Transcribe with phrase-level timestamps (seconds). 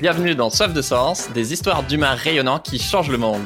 [0.00, 3.42] Bienvenue dans Soif de Sens, des histoires d'humains rayonnants qui changent le monde.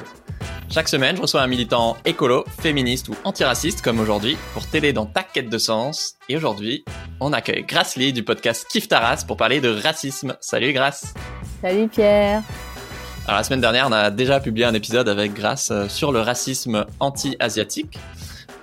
[0.68, 5.06] Chaque semaine, je reçois un militant écolo, féministe ou antiraciste comme aujourd'hui pour t'aider dans
[5.06, 6.16] ta quête de sens.
[6.28, 6.84] Et aujourd'hui,
[7.20, 10.36] on accueille Grace Lee du podcast Kif Taras pour parler de racisme.
[10.40, 11.14] Salut Grace
[11.62, 12.42] Salut Pierre
[13.26, 16.20] Alors la semaine dernière, on a déjà publié un épisode avec Grace euh, sur le
[16.20, 17.98] racisme anti-asiatique.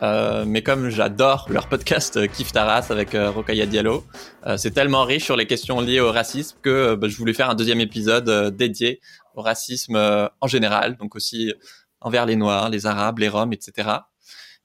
[0.02, 4.05] Euh, mais comme j'adore leur podcast euh, Kif Taras avec euh, Rokaya Diallo,
[4.45, 7.49] euh, c'est tellement riche sur les questions liées au racisme que bah, je voulais faire
[7.49, 9.02] un deuxième épisode dédié
[9.35, 9.95] au racisme
[10.41, 11.54] en général, donc aussi
[12.02, 13.90] envers les Noirs, les Arabes, les Roms, etc.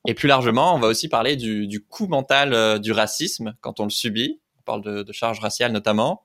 [0.06, 3.84] Et plus largement, on va aussi parler du, du coût mental du racisme quand on
[3.84, 4.40] le subit.
[4.60, 6.24] On parle de, de charge raciale notamment,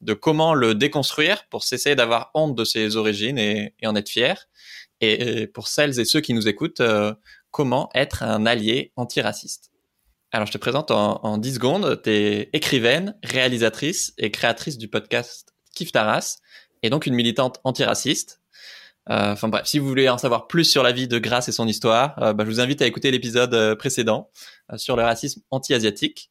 [0.00, 4.08] de comment le déconstruire pour cesser d'avoir honte de ses origines et, et en être
[4.08, 4.48] fier.
[5.02, 6.82] Et, et, pour celles et ceux qui nous écoutent,
[7.50, 9.70] comment être un allié antiraciste.
[10.32, 12.00] Alors, je te présente en, en 10 secondes.
[12.02, 16.38] Tu es écrivaine, réalisatrice et créatrice du podcast Kif Taras,
[16.82, 18.40] et donc une militante antiraciste.
[19.08, 21.52] Euh, enfin bref, si vous voulez en savoir plus sur la vie de Grace et
[21.52, 24.30] son histoire, euh, bah, je vous invite à écouter l'épisode euh, précédent
[24.76, 26.30] sur le racisme anti-asiatique.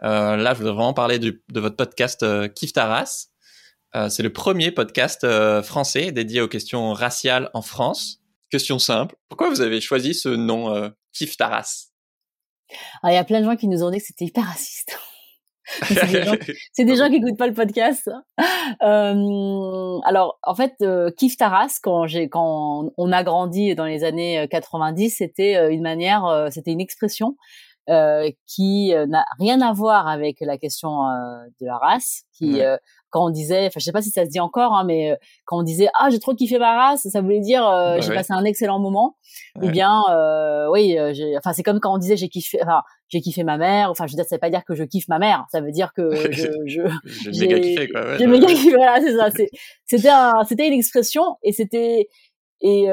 [0.00, 3.28] Là, je voudrais vraiment parler du, de votre podcast Kif Taras.
[4.08, 5.26] C'est le premier podcast
[5.62, 8.22] français dédié aux questions raciales en France.
[8.50, 9.16] Question simple.
[9.28, 11.88] Pourquoi vous avez choisi ce nom euh, Kif Taras?
[13.04, 14.98] Il y a plein de gens qui nous ont dit que c'était hyper raciste.
[15.82, 16.34] c'est des, gens,
[16.78, 18.08] des gens qui n'écoutent pas le podcast.
[18.82, 24.46] Euh, alors, en fait, euh, Kif Taras, quand quand on a grandi dans les années
[24.48, 27.36] 90, c'était une manière, c'était une expression
[27.88, 31.02] euh, qui n'a rien à voir avec la question
[31.60, 32.78] de la race, qui ouais
[33.16, 35.16] quand on disait, enfin je sais pas si ça se dit encore, hein, mais euh,
[35.46, 38.10] quand on disait ah j'ai trop kiffé ma race, ça voulait dire euh, bah, j'ai
[38.10, 38.14] ouais.
[38.14, 39.16] passé un excellent moment.
[39.54, 39.68] Ouais.
[39.68, 40.98] Ou bien euh, oui,
[41.38, 43.90] enfin c'est comme quand on disait j'ai kiffé, enfin j'ai kiffé ma mère.
[43.90, 45.70] Enfin je veux dire ça veut pas dire que je kiffe ma mère, ça veut
[45.70, 46.82] dire que je je
[47.30, 48.02] j'ai méga kiffé quoi.
[48.02, 49.30] Ouais, j'ai méga kiffé, voilà c'est ça.
[49.86, 52.08] C'était un, c'était une expression et c'était
[52.60, 52.86] et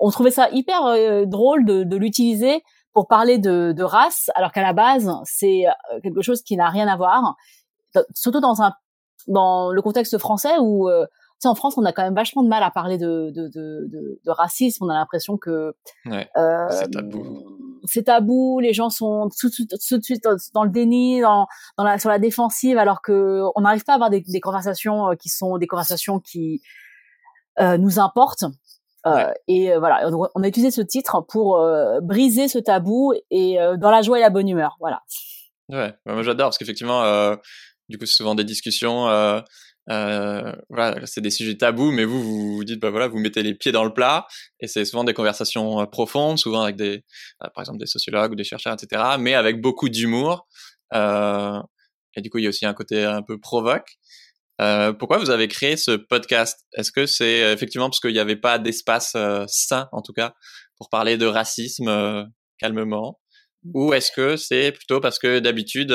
[0.00, 2.62] on trouvait ça hyper drôle de, de l'utiliser
[2.94, 5.64] pour parler de, de race, alors qu'à la base c'est
[6.02, 7.36] quelque chose qui n'a rien à voir
[8.14, 8.72] surtout dans un
[9.28, 12.42] dans le contexte français où euh, tu sais en France on a quand même vachement
[12.42, 14.84] de mal à parler de de de, de, de racisme.
[14.84, 15.74] On a l'impression que
[16.06, 17.58] ouais, euh, c'est tabou.
[17.84, 21.46] c'est tabou les gens sont tout, tout, tout, de suite dans le déni dans
[21.76, 25.10] dans la sur la défensive alors que on n'arrive pas à avoir des, des conversations
[25.10, 26.62] euh, qui sont des conversations qui
[27.58, 28.44] euh, nous importent.
[29.06, 30.10] Euh, et voilà.
[30.34, 31.58] On a utilisé ce titre pour
[32.02, 34.76] briser ce tabou et dans la joie et la bonne humeur.
[34.78, 35.02] Voilà.
[35.70, 35.94] Ouais.
[36.04, 37.02] Moi j'adore parce qu'effectivement
[37.90, 39.08] du coup, c'est souvent des discussions.
[39.08, 39.40] Euh,
[39.90, 43.42] euh, voilà, c'est des sujets tabous, mais vous, vous vous dites, bah voilà, vous mettez
[43.42, 44.26] les pieds dans le plat,
[44.60, 47.04] et c'est souvent des conversations euh, profondes, souvent avec des,
[47.42, 50.46] euh, par exemple, des sociologues ou des chercheurs, etc., mais avec beaucoup d'humour.
[50.94, 51.60] Euh,
[52.16, 53.96] et du coup, il y a aussi un côté un peu provoque.
[54.60, 56.66] Euh, pourquoi vous avez créé ce podcast?
[56.74, 60.34] Est-ce que c'est effectivement parce qu'il n'y avait pas d'espace sain, en tout cas,
[60.76, 63.20] pour parler de racisme calmement,
[63.74, 65.92] ou est-ce que c'est plutôt parce que d'habitude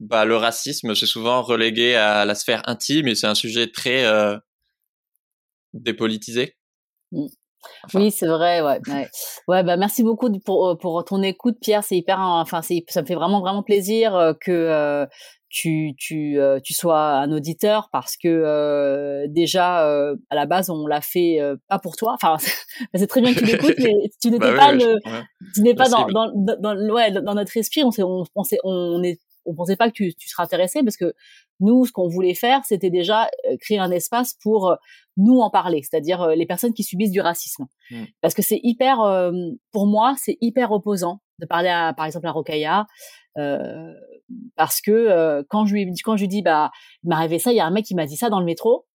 [0.00, 4.04] bah, le racisme, c'est souvent relégué à la sphère intime et c'est un sujet très
[4.04, 4.36] euh,
[5.74, 6.56] dépolitisé.
[7.12, 7.26] Mmh.
[7.84, 8.00] Enfin.
[8.00, 8.60] Oui, c'est vrai.
[8.60, 9.08] Ouais, ouais.
[9.48, 9.62] ouais.
[9.64, 11.82] bah merci beaucoup pour euh, pour ton écoute, Pierre.
[11.82, 12.20] C'est hyper.
[12.20, 15.06] Enfin, c'est ça me fait vraiment vraiment plaisir euh, que euh,
[15.48, 19.78] tu tu euh, tu sois un auditeur parce que euh, déjà
[20.30, 22.14] à la base on l'a fait pas pour toi.
[22.14, 22.36] Enfin,
[22.94, 25.22] c'est très bien que tu l'écoutes, mais tu n'étais bah, pas oui, le, ouais.
[25.54, 27.82] tu n'es pas dans, dans, dans, ouais dans notre esprit.
[27.82, 31.14] On on on, on est on pensait pas que tu, tu serais intéressé parce que
[31.60, 34.76] nous, ce qu'on voulait faire, c'était déjà euh, créer un espace pour euh,
[35.16, 37.66] nous en parler, c'est-à-dire euh, les personnes qui subissent du racisme.
[37.90, 38.04] Mmh.
[38.20, 38.98] Parce que c'est hyper,
[39.72, 42.86] pour moi, c'est hyper opposant de parler à, par exemple, à Rokaya,
[43.38, 43.92] euh,
[44.56, 46.70] parce que quand je lui quand je lui dis bah
[47.02, 48.44] il m'est arrivé ça, il y a un mec qui m'a dit ça dans le
[48.44, 48.86] métro.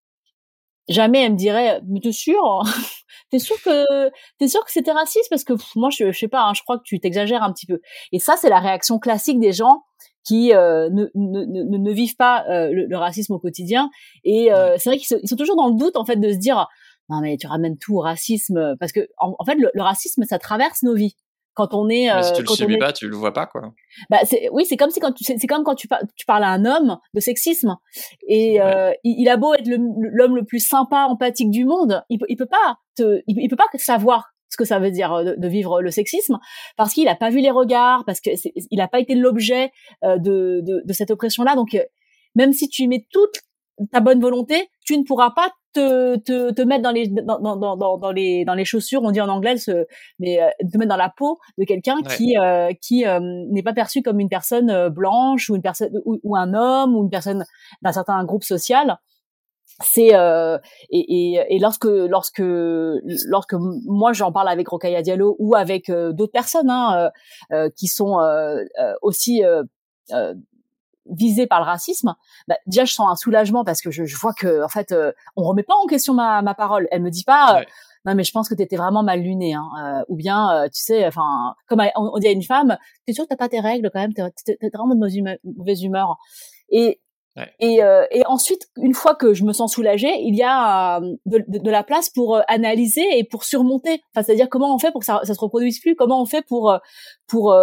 [0.89, 2.61] Jamais elle me dirait mais t'es sûr
[3.31, 6.27] t'es sûr que t'es sûr que c'était raciste parce que pff, moi je, je sais
[6.27, 7.79] pas hein, je crois que tu t'exagères un petit peu
[8.11, 9.83] et ça c'est la réaction classique des gens
[10.23, 13.89] qui euh, ne, ne, ne, ne, vivent pas euh, le, le, racisme au quotidien.
[14.23, 16.67] Et euh, c'est vrai qu'ils sont toujours dans le doute en fait de se dire
[17.09, 20.23] non mais tu ramènes tout au racisme parce que en, en fait le, le, racisme
[20.23, 21.15] ça traverse nos vies.
[21.55, 22.77] Quand on est, mais si tu le subis est...
[22.79, 23.61] pas, tu le vois pas quoi.
[24.09, 26.43] Bah c'est oui, c'est comme si quand tu c'est comme quand tu, par, tu parles
[26.43, 27.77] à un homme de sexisme
[28.27, 28.97] et ouais.
[29.03, 32.37] il, il, a beau être l'homme le, plus sympa, empathique du monde, il peut il
[32.37, 35.35] peut pas te il, il peut pas savoir ce que ça veut dire euh, de,
[35.37, 36.39] de vivre le sexisme,
[36.77, 38.33] parce qu'il n'a pas vu les regards, parce qu'il
[38.71, 39.71] n'a pas été l'objet
[40.03, 41.55] euh, de, de, de, cette oppression-là.
[41.55, 41.83] Donc, euh,
[42.35, 43.41] même si tu mets toutes
[43.91, 47.75] ta bonne volonté, tu ne pourras pas te, te, te mettre dans les dans, dans,
[47.75, 49.85] dans, dans, les dans les chaussures, on dit en anglais, se,
[50.19, 53.19] mais euh, te mettre dans la peau de quelqu'un qui euh, qui euh,
[53.49, 57.09] n'est pas perçu comme une personne blanche ou une personne ou, un homme ou une
[57.09, 57.43] personne
[57.81, 58.97] d'un certain groupe social.
[59.83, 60.57] C'est euh,
[60.89, 66.31] et, et, et, lorsque lorsque lorsque moi j'en parle avec Rokaya Diallo ou avec d'autres
[66.31, 67.11] personnes hein,
[67.75, 68.17] qui sont
[69.01, 69.43] aussi
[71.09, 72.15] visée par le racisme,
[72.47, 75.11] bah, déjà je sens un soulagement parce que je, je vois que en fait euh,
[75.35, 76.87] on remet pas en question ma, ma parole.
[76.91, 77.63] Elle me dit pas euh,
[78.05, 80.81] non mais je pense que tu étais vraiment mal luné hein, euh, ou bien tu
[80.81, 83.89] sais enfin comme on, dit à une femme, t'es sûr que t'as pas tes règles
[83.93, 86.17] quand même, t'es es, vraiment de mauvaise humeur.
[86.69, 87.01] Et
[87.59, 91.15] et, euh, et, ensuite, une fois que je me sens soulagée, il y a euh,
[91.25, 94.01] de, la place pour euh, analyser et pour surmonter.
[94.13, 96.45] Enfin, c'est-à-dire comment on fait pour que ça, ça se reproduise plus, comment on fait
[96.45, 96.77] pour
[97.27, 97.55] pour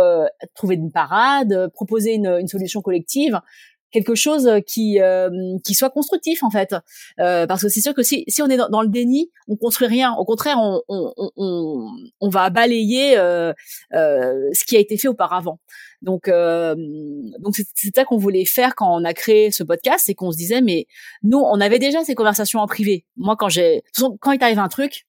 [0.54, 3.40] trouver une parade, proposer une, une solution collective?
[3.92, 4.98] Quelque chose qui
[5.64, 6.74] qui soit constructif en fait.
[7.18, 9.88] Euh, parce que c'est sûr que si si on est dans, le déni on construit
[9.88, 10.14] rien.
[10.14, 11.90] Au contraire on on on,
[12.20, 13.52] on va balayer euh,
[13.94, 15.58] euh, ce qui a été fait auparavant
[16.02, 20.32] donc donc c'est ça qu'on voulait faire quand on a créé ce podcast c'est qu'on
[20.32, 20.86] se disait mais
[21.22, 23.82] nous on avait déjà ces conversations en privé moi quand j'ai
[24.20, 25.06] quand il t'arrive un truc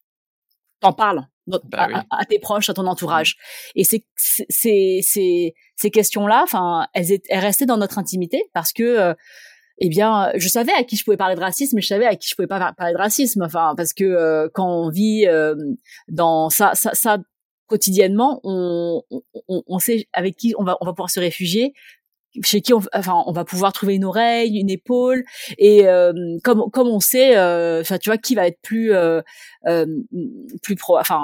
[0.81, 3.37] t'en parles bah à, tes proches, à ton entourage.
[3.75, 8.83] Et c'est c'est c'est ces questions-là, enfin, elles, elles restaient dans notre intimité parce que
[8.83, 9.13] euh,
[9.79, 12.15] eh bien, je savais à qui je pouvais parler de racisme, mais je savais à
[12.15, 13.41] qui je pouvais pas parler de racisme.
[13.41, 15.55] Enfin, parce que euh, quand on vit euh,
[16.07, 17.17] dans ça, ça, ça
[17.71, 21.73] quotidiennement, on, on, on, sait avec qui on va, on va pouvoir se réfugier,
[22.43, 25.23] chez qui on, enfin, on va pouvoir trouver une oreille, une épaule,
[25.57, 25.85] et
[26.43, 27.31] comme comme on sait,
[27.79, 28.91] enfin, tu vois, qui va être plus
[30.61, 31.21] plus pro, enfin,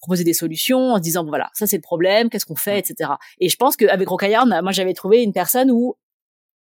[0.00, 3.10] proposer des solutions en se disant voilà ça c'est le problème qu'est-ce qu'on fait etc
[3.40, 5.96] et je pense qu'avec Rocaillard moi j'avais trouvé une personne où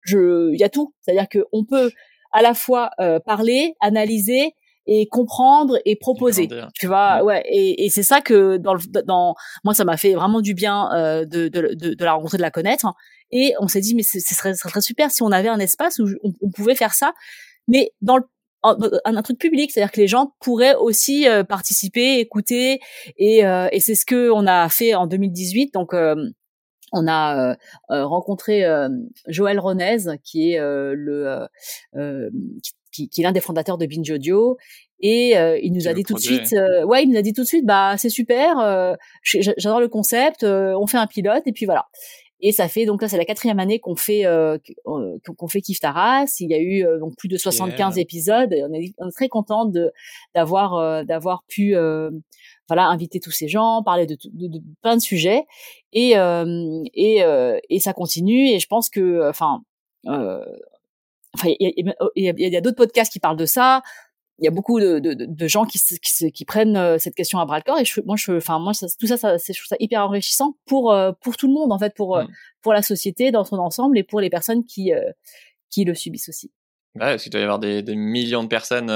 [0.03, 0.95] je il y a tout.
[1.01, 1.91] C'est-à-dire que on peut
[2.33, 4.55] à la fois euh, parler analyser
[4.89, 7.43] et comprendre et proposer tu vois ouais.
[7.47, 10.91] et, et c'est ça que dans le, dans moi ça m'a fait vraiment du bien
[10.93, 12.87] euh, de, de, de, de, la rencontrer de la connaître
[13.31, 15.99] et on s'est dit mais ce serait, ce serait super si on avait un espace
[15.99, 17.13] où on, on pouvait faire ça.
[17.69, 18.25] Mais dans le
[18.63, 22.81] un, truc public, c'est-à-dire que les gens pourraient aussi euh, participer, écouter,
[23.17, 25.75] et, euh, et c'est ce que on a fait en 2018.
[25.75, 26.17] Donc euh,
[26.93, 27.57] on a
[27.91, 28.65] rencontré
[29.27, 31.47] Joël Ronez, qui est le
[32.63, 32.73] qui,
[33.07, 34.57] qui, est l'un des fondateurs de Binge Audio,
[35.01, 36.55] et il nous a dit tout de suite,
[36.87, 40.87] ouais, il nous a dit tout de suite, bah c'est super, j'adore le concept, on
[40.87, 41.87] fait un pilote, et puis voilà.
[42.41, 44.59] Et ça fait donc là c'est la quatrième année qu'on fait euh,
[45.37, 46.37] qu'on fait Kif Taras.
[46.39, 48.53] Il y a eu euh, donc plus de 75 épisodes.
[48.53, 49.93] Et on, est, on est très content de
[50.37, 51.75] d'avoir euh, d'avoir pu
[52.69, 55.45] voilà inviter tous ces gens, parler de, de, de plein de sujets
[55.93, 56.13] et
[56.95, 57.25] et
[57.71, 58.51] et ça continue.
[58.51, 59.63] Et je pense que enfin
[61.35, 61.73] enfin il
[62.17, 63.83] y a, y a, y a d'autres podcasts qui parlent de ça
[64.39, 67.41] il y a beaucoup de, de, de gens qui, qui, qui, prennent euh, cette question
[67.41, 69.67] à bras le corps et je, moi je enfin moi ça, tout ça, je trouve
[69.67, 72.29] ça hyper enrichissant pour euh, pour tout le monde en fait pour euh, mm.
[72.63, 74.93] pour la société dans son ensemble et pour les personnes qui
[75.71, 76.53] qui le subissent aussi.
[76.95, 78.91] Ouais, parce qu'il doit y avoir des, des millions de personnes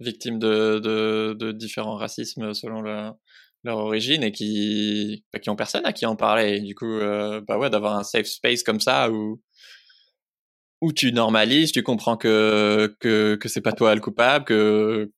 [0.00, 3.16] victimes de, de, de, différents racismes selon leur,
[3.64, 6.56] leur origine et qui bah, qui ont personne à qui en parler.
[6.56, 6.98] Et du coup,
[7.46, 9.40] bah ouais, d'avoir un safe space comme ça où
[10.80, 15.10] où tu normalises, tu comprends que que que c'est pas toi le coupable, que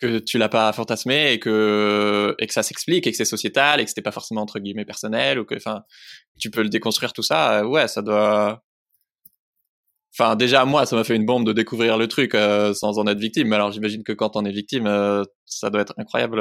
[0.00, 3.80] que tu l'as pas fantasmé et que et que ça s'explique et que c'est sociétal
[3.80, 5.84] et que c'était pas forcément entre guillemets personnel ou que enfin
[6.38, 7.60] tu peux le déconstruire tout ça.
[7.60, 8.62] Euh, ouais, ça doit.
[10.18, 13.06] Enfin, déjà moi, ça m'a fait une bombe de découvrir le truc euh, sans en
[13.06, 13.48] être victime.
[13.48, 16.40] Mais alors, j'imagine que quand on est victime, euh, ça doit être incroyable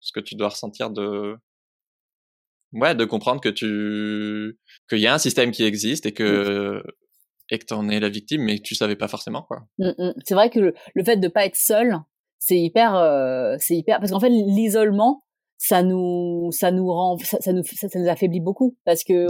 [0.00, 1.36] ce que tu dois ressentir de
[2.72, 6.82] ouais, de comprendre que tu qu'il y a un système qui existe et que
[7.50, 9.62] et que t'en es la victime, mais tu savais pas forcément quoi.
[9.78, 10.12] Mmh, mmh.
[10.24, 11.98] C'est vrai que le, fait de pas être seul,
[12.38, 15.22] c'est hyper, euh, c'est hyper, parce qu'en fait l'isolement,
[15.62, 19.26] ça nous, ça nous rend, ça, nous, ça, nous affaiblit beaucoup parce que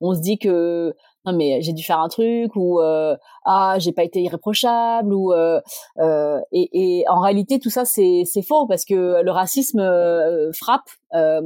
[0.00, 0.94] on, se dit que
[1.26, 5.32] non mais j'ai dû faire un truc ou euh, ah j'ai pas été irréprochable ou
[5.32, 5.60] euh,
[5.98, 10.52] euh, et, et, en réalité tout ça c'est c'est faux parce que le racisme euh,
[10.52, 11.40] frappe euh,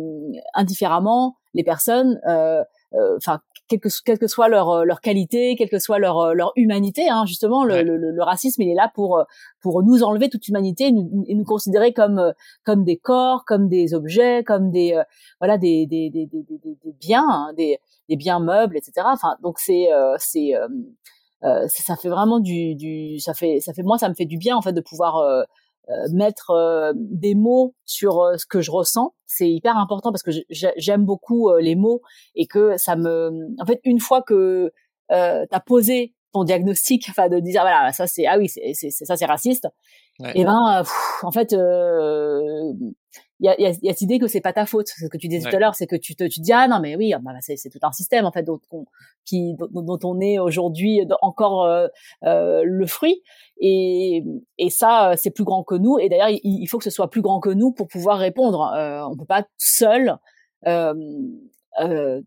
[0.55, 2.21] indifféremment les personnes
[3.17, 6.35] enfin quelle que, quelle que soit leur, euh, leur qualité, quelle que soit leur, euh,
[6.35, 7.09] leur humanité.
[7.09, 9.25] Hein, justement, le, le, le, racisme, il est là pour, euh,
[9.61, 12.33] pour nous enlever toute humanité et nous, et nous considérer comme,
[12.65, 15.01] comme des corps, comme des objets, comme des,
[15.41, 17.79] voilà, des, des, des, des, des biens, hein, des,
[18.09, 19.07] des biens meubles, etc.
[19.13, 20.53] Enfin, donc c'est, c'est,
[21.41, 24.57] ça fait vraiment du, du, ça fait, ça fait, moi, ça me fait du bien
[24.57, 25.43] en fait de pouvoir euh,
[26.13, 30.31] mettre euh, des mots sur euh, ce que je ressens, c'est hyper important parce que
[30.51, 32.03] j'aime beaucoup les mots
[32.35, 33.31] et que ça me,
[33.61, 34.73] en fait, une fois que
[35.13, 39.17] euh, t'as posé ton diagnostic, enfin de dire voilà ça c'est ah oui c'est ça
[39.17, 39.67] c'est raciste.
[40.35, 40.83] Et ben
[41.23, 41.55] en fait
[43.41, 44.89] il y a, y, a, y a cette idée que c'est pas ta faute.
[44.89, 46.81] Ce que tu disais tout à l'heure, c'est que tu te, tu dis ah non
[46.81, 48.85] mais oui, ah, bah, c'est, c'est tout un système en fait dont on,
[49.25, 51.87] qui dont, on est aujourd'hui encore euh,
[52.25, 53.23] euh, le fruit.
[53.61, 54.25] Et,
[54.59, 55.99] et ça, c'est plus grand que nous.
[55.99, 58.73] Et d'ailleurs, il, il, faut que ce soit plus grand que nous pour pouvoir répondre.
[58.75, 60.17] Euh, on peut pas seul
[60.67, 60.95] euh,
[61.81, 62.21] euh,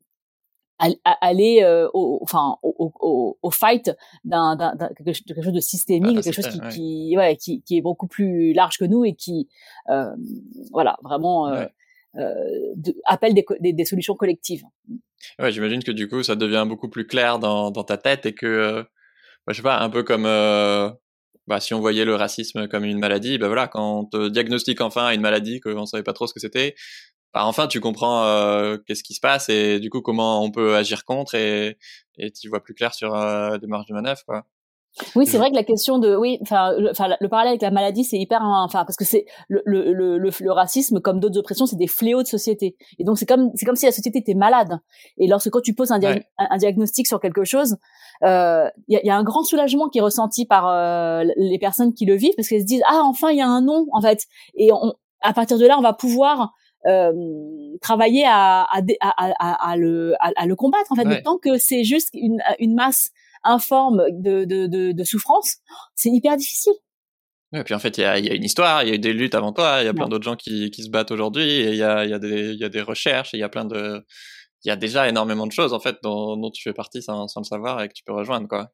[1.04, 3.92] aller euh, au, enfin au, au, au fight
[4.24, 8.08] d'un, d'un, quelque chose de systémique, quelque chose qui, qui, ouais, qui, qui est beaucoup
[8.08, 9.48] plus large que nous et qui
[9.90, 10.12] euh,
[10.72, 11.66] voilà vraiment euh,
[12.18, 12.34] euh
[12.76, 14.64] de, appelle des, des, des, solutions collectives.
[15.40, 18.34] Ouais, j'imagine que du coup ça devient beaucoup plus clair dans, dans ta tête et
[18.34, 18.84] que euh,
[19.46, 20.26] bah, je sais pas un peu comme
[21.48, 24.82] bah, si on voyait le racisme comme une maladie, ben voilà, quand on te diagnostique
[24.82, 26.76] enfin une maladie qu'on savait pas trop ce que c'était,
[27.34, 30.76] bah, enfin tu comprends euh, qu'est-ce qui se passe et du coup comment on peut
[30.76, 31.78] agir contre et
[32.18, 34.46] et tu vois plus clair sur euh, des marges de manœuvre quoi.
[35.16, 38.04] Oui, c'est vrai que la question de oui, enfin, le, le parallèle avec la maladie,
[38.04, 41.78] c'est hyper, enfin, parce que c'est le, le, le, le, racisme, comme d'autres oppressions, c'est
[41.78, 42.76] des fléaux de société.
[43.00, 44.80] Et donc c'est comme c'est comme si la société était malade.
[45.18, 46.00] Et lorsque quand tu poses un,
[46.38, 47.78] un, diagnostic sur quelque chose,
[48.22, 51.58] il euh, y, a, y, a, un grand soulagement qui est ressenti par euh, les
[51.58, 53.88] personnes qui le vivent parce qu'elles se disent ah enfin il y a un nom
[53.94, 54.26] en fait.
[54.56, 56.54] Et on, à partir de là, on va pouvoir
[56.88, 57.12] euh,
[57.82, 61.06] travailler à, à, à, à, le, à, le combattre en fait.
[61.06, 61.22] Ouais.
[61.22, 63.12] tant que c'est juste une, une masse
[63.44, 65.58] informe de, de, de, de souffrance,
[65.96, 66.74] c'est hyper difficile.
[67.54, 69.00] Et puis en fait, il y a, y a, une histoire, il y a eu
[69.00, 71.64] des luttes avant toi, il y a plein d'autres gens qui, qui se battent aujourd'hui,
[71.64, 74.06] il y a, y, a des, y a des recherches, il y a plein de,
[74.64, 77.28] il y a déjà énormément de choses en fait dont, dont tu fais partie sans,
[77.28, 78.70] sans, le savoir et que tu peux rejoindre quoi.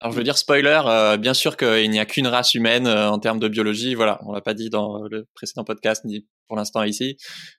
[0.00, 3.08] Alors je veux dire spoiler, euh, bien sûr qu'il n'y a qu'une race humaine euh,
[3.08, 6.56] en termes de biologie, voilà, on l'a pas dit dans le précédent podcast ni pour
[6.58, 7.16] l'instant ici,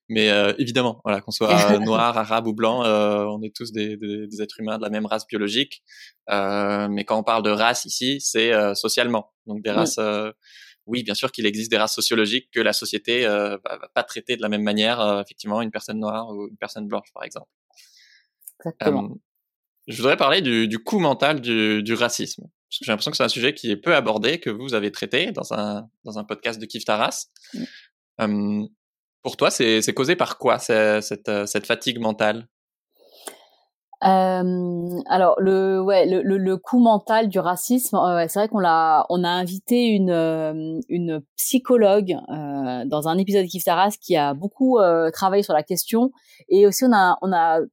[0.07, 1.47] mais euh, évidemment, voilà, qu'on soit
[1.79, 4.91] noir, arabe ou blanc, euh, on est tous des, des, des, êtres humains de la
[4.91, 5.81] même race biologique,
[6.29, 9.99] mais quand on parle de race ici, c'est socialement, donc des races.
[10.85, 14.37] oui, bien sûr qu'il existe des races sociologiques que la société va, va, pas traiter
[14.37, 17.49] de la même manière, effectivement, une personne noire ou une personne blanche, par exemple.
[18.63, 19.17] Exactement
[19.87, 22.43] je voudrais parler du, du coût mental du, du racisme.
[22.43, 24.91] Parce que j'ai l'impression que c'est un sujet qui est peu abordé, que vous avez
[24.91, 27.27] traité dans un, dans un podcast de Kif Taras.
[27.53, 27.63] Mm.
[28.19, 28.67] Um,
[29.23, 32.47] pour toi, c'est causé par quoi cette, cette fatigue mentale?
[34.03, 38.59] Euh, alors le ouais le, le, le, coût mental du racisme euh, c'est vrai qu'on
[38.59, 43.97] l'a on a invité une euh, une psychologue euh, dans un épisode de Kif Taras
[43.99, 46.11] qui a beaucoup euh, travaillé sur la question
[46.47, 47.65] et aussi on a on a euh,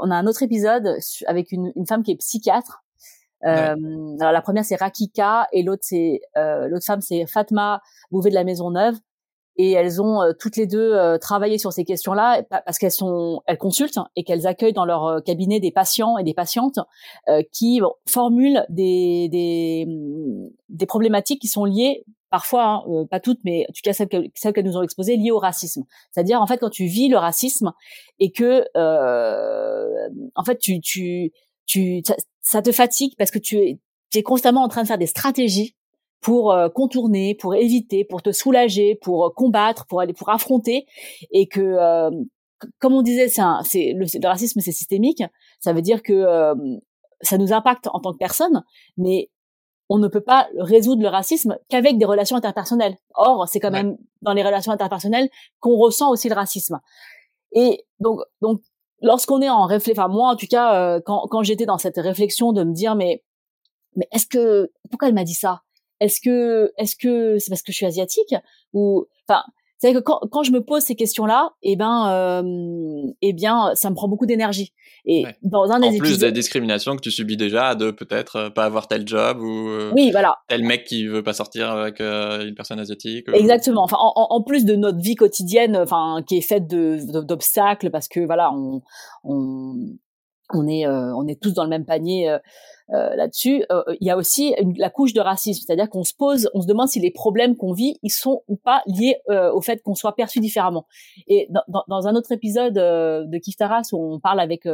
[0.00, 2.84] on a un autre épisode avec une, une femme qui est psychiatre.
[3.44, 8.30] Euh, alors la première c'est Rakika et l'autre c'est euh, l'autre femme c'est Fatma Bouvet
[8.30, 8.96] de la Maison Neuve
[9.56, 13.42] et elles ont euh, toutes les deux euh, travaillé sur ces questions-là parce qu'elles sont
[13.46, 16.78] elles consultent et qu'elles accueillent dans leur cabinet des patients et des patientes
[17.52, 19.86] qui formulent des, des,
[20.68, 24.08] des problématiques qui sont liées parfois, hein, euh, pas toutes, mais en tout cas celles
[24.08, 25.84] qu'elles nous ont exposées, liées au racisme.
[26.10, 27.72] C'est-à-dire, en fait, quand tu vis le racisme
[28.18, 31.30] et que, euh, en fait, tu, tu,
[31.64, 32.02] tu,
[32.42, 33.78] ça, te fatigue parce que tu es,
[34.10, 35.76] tu es constamment en train de faire des stratégies
[36.24, 40.86] pour euh, contourner, pour éviter, pour te soulager, pour combattre, pour aller, pour affronter,
[41.30, 42.10] et que, euh,
[42.80, 45.22] comme on disait, c'est, c'est le, le, racisme, c'est systémique.
[45.60, 46.24] Ça veut dire que
[47.20, 48.64] ça nous impacte en tant que personne,
[48.96, 49.30] mais
[49.88, 52.96] on ne peut pas résoudre le racisme qu'avec des relations interpersonnelles.
[53.14, 55.28] Or, c'est quand même dans les relations interpersonnelles
[55.60, 56.80] qu'on ressent aussi le racisme.
[57.52, 58.62] Et donc, donc,
[59.02, 61.98] lorsqu'on est en réflexion, enfin moi en tout cas, euh, quand, quand j'étais dans cette
[61.98, 63.22] réflexion de me dire, mais,
[63.96, 65.62] mais est-ce que, pourquoi elle m'a dit ça?
[66.04, 68.34] Est-ce que, est-ce que c'est parce que je suis asiatique
[68.74, 69.42] ou, enfin,
[69.78, 73.88] c'est que quand, quand je me pose ces questions-là, eh ben, euh, eh bien, ça
[73.90, 74.72] me prend beaucoup d'énergie.
[75.06, 78.50] Et dans un des en plus des discriminations que tu subis déjà, de peut-être euh,
[78.50, 80.36] pas avoir tel job ou euh, oui, voilà.
[80.48, 83.26] tel mec qui veut pas sortir avec euh, une personne asiatique.
[83.32, 83.82] Exactement.
[83.82, 88.08] Enfin, en, en, plus de notre vie quotidienne, enfin, qui est faite de d'obstacles parce
[88.08, 88.80] que voilà, on
[89.24, 89.74] on
[90.54, 92.38] on est on est tous dans le même panier euh,
[92.88, 96.50] là-dessus, euh, il y a aussi une, la couche de racisme, c'est-à-dire qu'on se pose,
[96.54, 99.60] on se demande si les problèmes qu'on vit, ils sont ou pas liés euh, au
[99.62, 100.86] fait qu'on soit perçu différemment.
[101.26, 104.66] Et dans, dans, dans un autre épisode de Kiftaras où on parle avec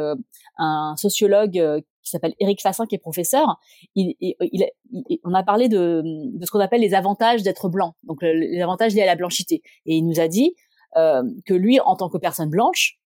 [0.57, 3.59] un sociologue qui s'appelle Eric Fassin, qui est professeur,
[3.95, 7.95] il, il, il, on a parlé de, de ce qu'on appelle les avantages d'être blanc,
[8.03, 9.61] donc les avantages liés à la blanchité.
[9.85, 10.55] Et il nous a dit
[10.97, 12.97] euh, que lui, en tant que personne blanche,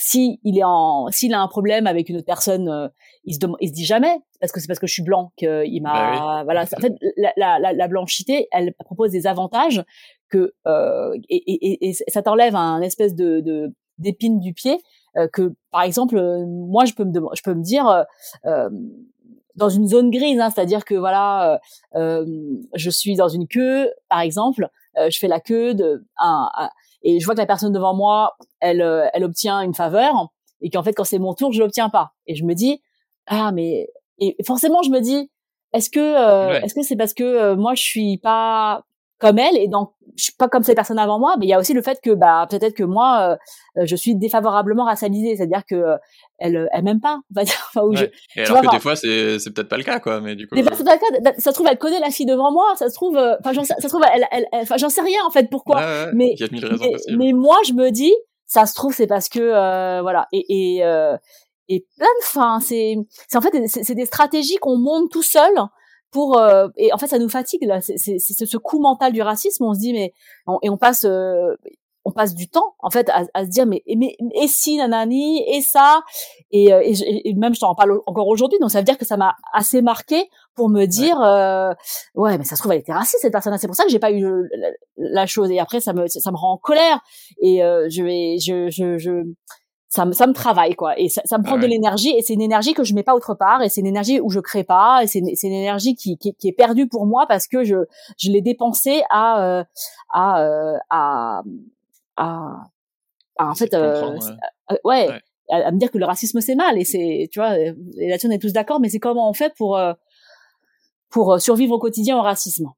[0.00, 2.88] si il est en, s'il a un problème avec une autre personne, euh,
[3.24, 5.82] il se il se dit jamais parce que c'est parce que je suis blanc qu'il
[5.82, 6.62] m'a, bah voilà.
[6.62, 9.84] En fait, la, la, la, blanchité, elle propose des avantages
[10.30, 14.78] que euh, et, et, et, ça t'enlève un espèce de, de d'épine du pied
[15.18, 18.06] euh, que par exemple moi je peux me je peux me dire
[19.56, 21.60] dans une zone grise, hein, c'est-à-dire que voilà,
[21.94, 22.24] euh,
[22.74, 26.48] je suis dans une queue, par exemple, je fais la queue de un,
[27.02, 28.80] et je vois que la personne devant moi, elle,
[29.12, 30.28] elle obtient une faveur,
[30.60, 32.82] et qu'en fait quand c'est mon tour, je l'obtiens pas, et je me dis
[33.26, 33.88] ah mais
[34.18, 35.30] et forcément je me dis
[35.72, 38.84] est-ce que est-ce que c'est parce que moi je suis pas
[39.18, 41.52] comme elle et donc je suis pas comme ces personnes avant moi mais il y
[41.52, 43.38] a aussi le fait que bah peut-être que moi
[43.78, 45.36] euh, je suis défavorablement racialisée.
[45.36, 45.96] C'est-à-dire que euh,
[46.40, 48.04] elle elle m'aime pas enfin où je,
[48.36, 50.54] et alors que des fois c'est c'est peut-être pas le cas quoi mais du coup
[50.54, 51.32] des fois c'est pas le cas.
[51.38, 53.64] Ça se trouve elle connaît la fille devant moi ça se trouve euh, enfin j'en
[53.64, 56.10] ça se trouve elle elle enfin j'en sais rien en fait pourquoi.
[56.12, 56.66] Mais, mais,
[57.16, 58.14] mais moi je me dis
[58.46, 60.26] ça se trouve c'est parce que voilà.
[60.32, 60.82] Et et
[61.68, 62.96] et plein de fins c'est
[63.28, 65.52] c'est en fait c'est des stratégies qu'on monte tout seul
[66.10, 67.80] pour euh, et en fait ça nous fatigue là.
[67.80, 70.12] C'est ce coup mental du racisme on se dit mais
[70.62, 71.54] et on passe euh,
[72.04, 75.44] on passe du temps en fait à, à se dire mais, mais et si nanani
[75.48, 76.02] et ça
[76.50, 79.04] et, euh, et, et même je t'en parle encore aujourd'hui donc ça veut dire que
[79.04, 82.30] ça m'a assez marqué pour me dire ouais.
[82.30, 82.38] ouais.
[82.38, 84.12] mais ça se trouve elle était raciste cette personne c'est pour ça que j'ai pas
[84.12, 87.00] eu la, la, chose et après ça me ça me rend en colère
[87.42, 89.24] et je vais je je, je
[89.90, 92.32] ça me, ça me travaille quoi et ça, ça me prend de l'énergie et c'est
[92.32, 94.62] une énergie que je mets pas autre part et c'est une énergie où je crée
[94.62, 97.64] pas et c'est une, une énergie qui, qui, qui, est perdue pour moi parce que
[97.64, 97.74] je
[98.16, 99.64] je l'ai dépensée à, euh,
[100.12, 101.42] à, euh, à,
[102.20, 102.64] à
[103.36, 104.16] à en fait euh,
[104.84, 105.08] ouais,
[105.50, 108.30] À, me dire que le racisme c'est mal et c'est tu vois et là-dessus on
[108.30, 109.80] est tous d'accord mais c'est comment on fait pour
[111.10, 112.70] pour survivre au quotidien au racisme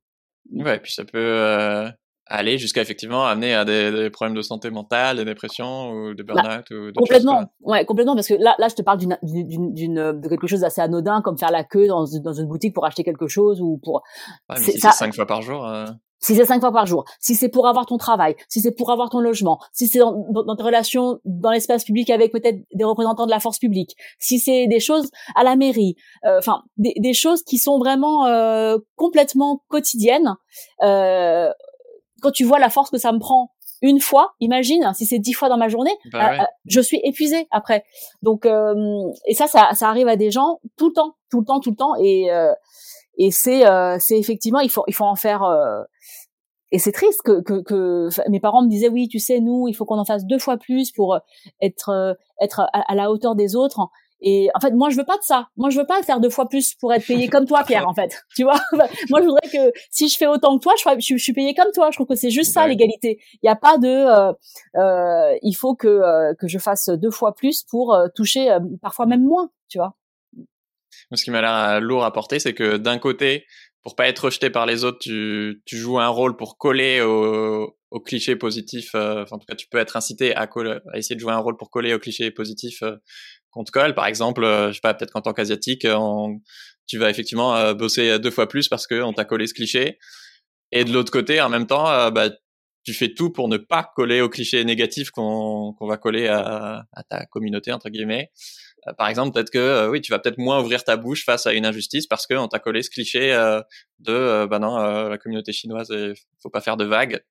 [0.52, 1.92] ouais puis ça peut
[2.32, 6.22] aller jusqu'à effectivement amener à des, des, problèmes de santé mentale, des dépressions ou des
[6.22, 10.20] bah, burn-out ou complètement, ouais, complètement parce que là, là, je te parle d'une, d'une,
[10.20, 13.04] de quelque chose d'assez anodin comme faire la queue dans, dans une boutique pour acheter
[13.04, 14.02] quelque chose ou pour.
[14.48, 15.66] Ouais, mais si c'est cinq fois par jour.
[15.66, 15.86] Euh...
[16.22, 18.90] Si c'est cinq fois par jour, si c'est pour avoir ton travail, si c'est pour
[18.90, 22.84] avoir ton logement, si c'est dans, dans, tes relations dans l'espace public avec peut-être des
[22.84, 26.94] représentants de la force publique, si c'est des choses à la mairie, euh, enfin des,
[26.98, 30.36] des, choses qui sont vraiment euh, complètement quotidiennes.
[30.82, 31.50] Euh,
[32.22, 33.50] quand tu vois la force que ça me prend
[33.82, 37.00] une fois, imagine si c'est dix fois dans ma journée, bah euh, euh, je suis
[37.02, 37.84] épuisée après.
[38.22, 38.74] Donc euh,
[39.26, 41.70] et ça, ça, ça arrive à des gens tout le temps, tout le temps, tout
[41.70, 42.28] le temps, et
[43.18, 43.64] et c'est
[43.98, 45.42] c'est effectivement il faut il faut en faire.
[46.72, 49.74] Et c'est triste que, que, que mes parents me disaient oui, tu sais, nous, il
[49.74, 51.18] faut qu'on en fasse deux fois plus pour
[51.60, 53.90] être être à la hauteur des autres.
[54.22, 55.48] Et en fait, moi, je veux pas de ça.
[55.56, 57.88] Moi, je veux pas faire deux fois plus pour être payé comme toi, Pierre.
[57.88, 58.58] En fait, tu vois?
[59.10, 61.72] moi, je voudrais que si je fais autant que toi, je, je, suis payé comme
[61.74, 61.90] toi.
[61.90, 63.20] Je trouve que c'est juste ça l'égalité.
[63.34, 63.88] Il n'y a pas de.
[63.88, 64.32] Euh,
[64.76, 68.60] euh, il faut que euh, que je fasse deux fois plus pour euh, toucher euh,
[68.80, 69.96] parfois même moins, tu vois?
[71.14, 73.44] Ce qui m'a l'air lourd à porter, c'est que d'un côté,
[73.82, 77.76] pour pas être rejeté par les autres, tu, tu joues un rôle pour coller au,
[77.90, 78.94] au cliché positif.
[78.94, 81.38] enfin, en tout cas, tu peux être incité à, coller, à essayer de jouer un
[81.38, 82.82] rôle pour coller au cliché positif
[83.52, 83.94] qu'on te colle.
[83.94, 86.28] Par exemple, euh, je sais pas, peut-être qu'en tant qu'asiatique, euh,
[86.86, 89.98] tu vas effectivement euh, bosser deux fois plus parce qu'on t'a collé ce cliché.
[90.72, 92.30] Et de l'autre côté, en même temps, bah,
[92.84, 97.26] tu fais tout pour ne pas coller au cliché négatif qu'on va coller à, ta
[97.26, 98.30] communauté entre guillemets.
[98.98, 101.66] par exemple, peut-être que oui, tu vas peut-être moins ouvrir ta bouche face à une
[101.66, 103.30] injustice parce qu'on t'a collé ce cliché
[104.00, 107.22] de bah non, la communauté chinoise, il faut pas faire de vagues.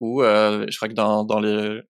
[0.00, 1.80] Ou je crois que dans, dans les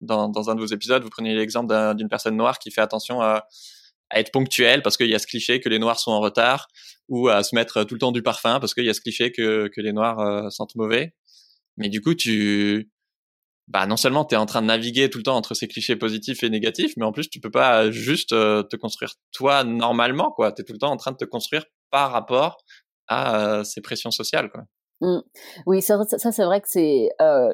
[0.00, 3.22] dans, dans un de vos épisodes, vous prenez l'exemple d'une personne noire qui fait attention
[3.22, 3.46] à,
[4.10, 6.68] à être ponctuelle parce qu'il y a ce cliché que les noirs sont en retard
[7.08, 9.32] ou à se mettre tout le temps du parfum parce qu'il y a ce cliché
[9.32, 11.14] que, que les noirs euh, sentent mauvais.
[11.76, 12.90] Mais du coup, tu,
[13.68, 15.96] bah, non seulement tu es en train de naviguer tout le temps entre ces clichés
[15.96, 20.30] positifs et négatifs, mais en plus, tu peux pas juste euh, te construire toi normalement,
[20.30, 20.52] quoi.
[20.52, 22.58] Tu es tout le temps en train de te construire par rapport
[23.08, 24.62] à euh, ces pressions sociales, quoi.
[25.00, 25.20] Mmh.
[25.66, 27.52] Oui, ça, c'est vrai que c'est euh,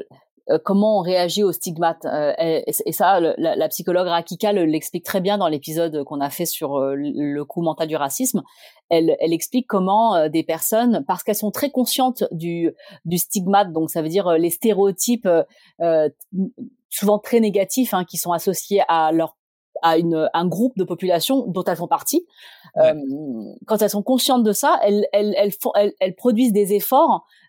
[0.64, 2.04] comment on réagit aux stigmates.
[2.04, 6.76] Euh, et, ça, la, psychologue Rakika l'explique très bien dans l'épisode qu'on a fait sur
[6.76, 8.42] euh, le coût mental du racisme.
[8.88, 12.70] Elle, explique comment des personnes, parce qu'elles sont très conscientes du,
[13.06, 15.28] du stigmate, donc ça veut dire les stéréotypes
[16.90, 19.36] souvent très négatifs hein, qui sont associés à leur
[19.80, 22.26] à une, un groupe de population dont elles font partie.
[22.74, 27.41] quand elles sont conscientes de ça, elles, elles, elles, font, elles produisent des efforts euh,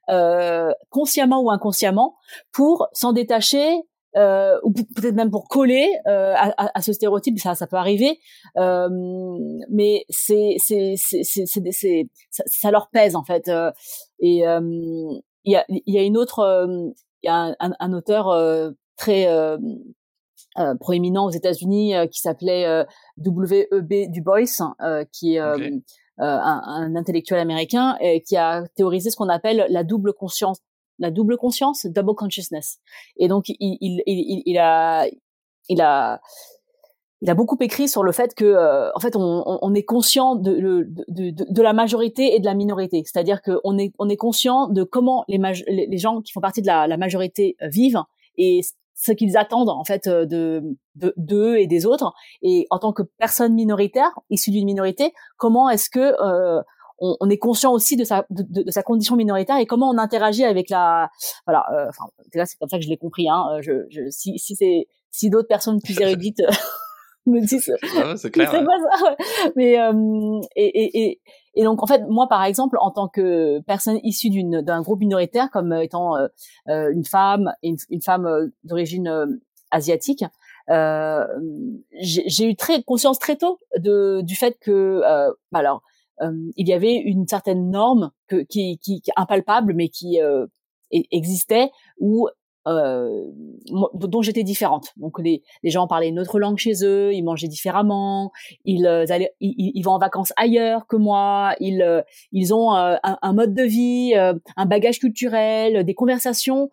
[0.89, 2.15] consciemment ou inconsciemment,
[2.51, 3.83] pour s'en détacher
[4.15, 8.19] euh, ou peut-être même pour coller euh, à, à, ce stéréotype, ça, ça peut arriver,
[8.57, 8.87] euh,
[9.69, 13.47] mais c'est c'est c'est c'est ça, ça, leur pèse en fait.
[13.47, 13.71] Euh,
[14.19, 14.59] et euh,
[15.45, 16.67] il y a y a une autre
[17.23, 19.27] il y a un, un, auteur très
[20.79, 22.85] proéminent aux États-Unis qui s'appelait
[23.17, 24.11] W.E.B.
[24.11, 24.41] Du Bois,
[25.11, 25.79] qui euh,
[26.17, 30.59] un, un, intellectuel américain qui a théorisé ce qu'on appelle la double conscience
[30.99, 32.79] la double conscience, double consciousness.
[33.17, 35.07] Et donc il, il, il, il a
[35.69, 36.21] il a
[37.23, 40.59] il a beaucoup écrit sur le fait que, en fait, on, on, est conscient de,
[40.59, 43.01] de, de, de, la majorité et de la minorité.
[43.05, 46.67] C'est-à-dire qu'on est, on est conscient de comment les, les gens qui font partie de
[46.67, 48.03] la, la majorité vivent
[48.35, 48.59] et
[49.03, 52.13] ce qu'ils attendent en fait euh, de d'eux et des autres.
[52.41, 56.61] Et en tant que personne minoritaire, issue d'une minorité, comment est-ce que euh,
[56.99, 59.97] on, on, est conscient aussi de sa de, de, sa condition minoritaire et comment on
[59.97, 61.09] interagit avec la
[61.45, 61.65] voilà.
[61.73, 63.27] Euh, enfin, c'est comme ça que je l'ai compris.
[63.29, 63.45] Hein.
[63.51, 66.41] Euh, je, je, si si c'est si d'autres personnes plus érudites
[67.25, 67.71] me disent,
[68.17, 68.51] c'est clair.
[68.51, 69.15] Pas ça,
[69.55, 71.21] Mais euh, et, et, et
[71.55, 74.99] et donc en fait, moi par exemple, en tant que personne issue d'une d'un groupe
[74.99, 76.27] minoritaire, comme euh, étant euh,
[76.69, 79.39] euh, une femme, une, femme d'origine
[79.71, 80.25] asiatique,
[80.69, 81.25] euh,
[81.99, 85.01] j'ai eu très conscience très tôt de du fait que
[85.53, 85.83] alors
[86.21, 90.19] il y avait une certaine norme que, qui, qui, qui impalpable mais qui
[90.91, 92.29] existait où
[92.65, 93.25] euh,
[93.93, 94.93] dont j'étais différente.
[94.95, 98.31] Donc les, les gens parlaient une autre langue chez eux, ils mangeaient différemment,
[98.63, 102.01] ils euh, allaient, ils, vont en vacances ailleurs que moi, ils euh,
[102.53, 106.69] ont un, un, mode de vie, un bagage culturel, des conversations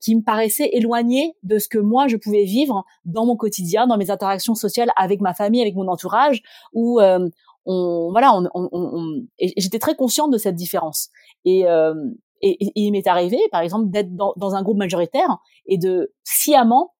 [0.00, 3.96] qui me paraissaient éloignées de ce que moi je pouvais vivre dans mon quotidien, dans
[3.96, 6.42] mes interactions sociales avec ma famille, avec mon entourage,
[6.72, 7.00] où
[7.66, 8.40] voilà,
[9.56, 11.10] j'étais très consciente de cette différence.
[11.44, 11.64] Et
[12.40, 16.94] et, il m'est arrivé, par exemple, d'être dans, dans, un groupe majoritaire et de sciemment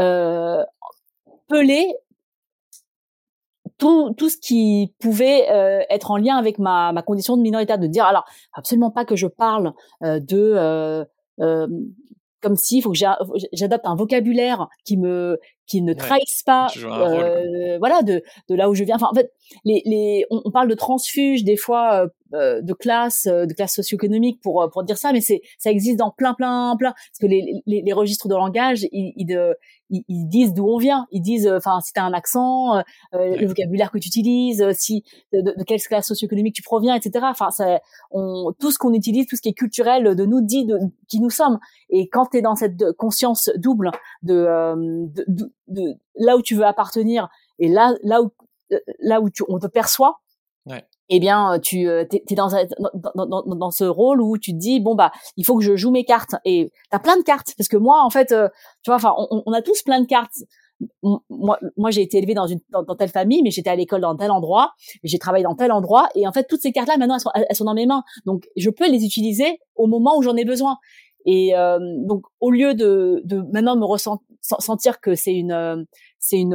[0.00, 0.64] euh,
[1.48, 1.94] peler
[3.78, 7.78] tout, tout ce qui pouvait euh, être en lien avec ma, ma condition de minoritaire,
[7.78, 9.72] de dire alors absolument pas que je parle
[10.02, 11.04] euh, de euh,
[11.40, 11.66] euh
[12.40, 12.98] comme s'il faut que
[13.52, 18.74] j'adapte un vocabulaire qui me qui ne trahisse pas euh, voilà de de là où
[18.74, 18.96] je viens.
[18.96, 19.32] Enfin en fait
[19.64, 24.40] les les on, parle de transfuge des fois euh, de classe euh, de classe socio-économique
[24.42, 26.92] pour pour dire ça mais c'est ça existe dans plein plein plein.
[26.92, 31.06] Parce que les les, les registres de langage ils, ils, ils, disent d'où on vient.
[31.10, 35.40] Ils disent enfin si tu as un accent le vocabulaire que tu utilises si de,
[35.40, 39.36] de, quelle classe socio-économique tu proviens etc enfin ça on tout ce qu'on utilise tout
[39.36, 41.58] ce qui est culturel de nous dit de qui nous sommes.
[41.90, 43.90] Et quand tu es dans cette conscience double
[44.22, 44.46] de,
[45.28, 48.32] de de là où tu veux appartenir et là là où
[48.72, 50.20] euh, là où tu, on te perçoit
[50.66, 50.84] ouais.
[51.14, 52.48] Eh bien tu euh, es, dans,
[53.14, 55.76] dans, dans, dans, ce rôle où tu te dis bon bah il faut que je
[55.76, 56.34] joue mes cartes.
[56.44, 57.54] Et t'as plein de cartes.
[57.56, 58.48] Parce que moi en fait euh,
[58.82, 60.34] tu vois enfin on, on, a tous plein de cartes.
[61.02, 64.16] Moi, moi j'ai été élevée dans une dans, telle famille, mais j'étais à l'école dans
[64.16, 64.72] tel endroit,
[65.04, 67.54] j'ai travaillé dans tel endroit, et en fait toutes ces cartes-là maintenant elles sont, elles
[67.54, 70.78] sont dans mes mains, donc je peux les utiliser au moment où j'en ai besoin.
[71.24, 75.86] Et euh, donc, au lieu de, de maintenant me ressentir que c'est une,
[76.18, 76.54] c'est une,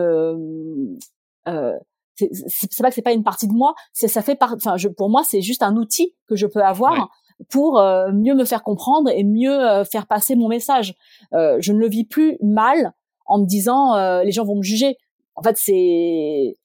[1.47, 1.73] euh,
[2.17, 4.53] c'est pas que c'est pas une partie de moi, c'est ça fait part.
[4.55, 7.09] Enfin, je, pour moi, c'est juste un outil que je peux avoir.
[7.49, 10.95] pour euh, mieux me faire comprendre et mieux euh, faire passer mon message.
[11.33, 12.93] Euh, je ne le vis plus mal
[13.27, 14.97] en me disant les gens vont me juger.
[15.35, 16.55] En fait, c'est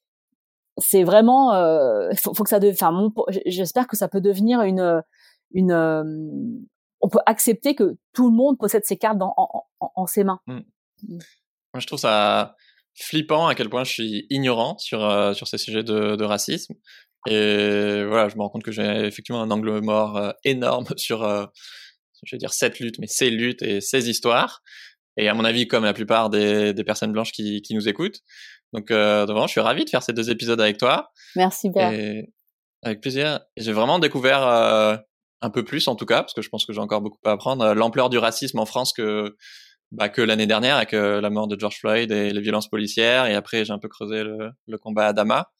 [0.79, 1.51] c'est vraiment
[2.15, 3.11] faut, faut que ça enfin
[3.45, 5.03] j'espère que ça peut devenir une
[5.51, 6.63] une
[7.03, 10.39] on peut accepter que tout le monde possède ses cartes dans, en, en, ses mains.
[10.47, 10.59] Mm.
[11.03, 11.17] Mm.
[11.73, 12.55] Moi, je trouve ça
[12.95, 16.73] flippant à quel point je suis ignorant sur euh, sur ces sujets de, de, racisme.
[17.27, 21.23] Et voilà, je me rends compte que j'ai effectivement un angle mort euh, énorme sur,
[21.23, 21.45] euh,
[22.23, 24.61] je vais dire cette lutte, mais ces luttes et ces histoires.
[25.17, 28.19] Et à mon avis, comme la plupart des, des personnes blanches qui, qui nous écoutent.
[28.73, 31.11] Donc, vraiment, je suis ravi de faire ces deux épisodes avec toi.
[31.35, 32.23] Merci, bien.
[32.81, 33.39] Avec plaisir.
[33.55, 35.03] J'ai vraiment découvert
[35.43, 37.31] un peu plus en tout cas, parce que je pense que j'ai encore beaucoup à
[37.31, 39.35] apprendre, euh, l'ampleur du racisme en France que
[39.93, 43.25] bah, que l'année dernière avec euh, la mort de George Floyd et les violences policières.
[43.27, 45.51] Et après, j'ai un peu creusé le, le combat à Dama.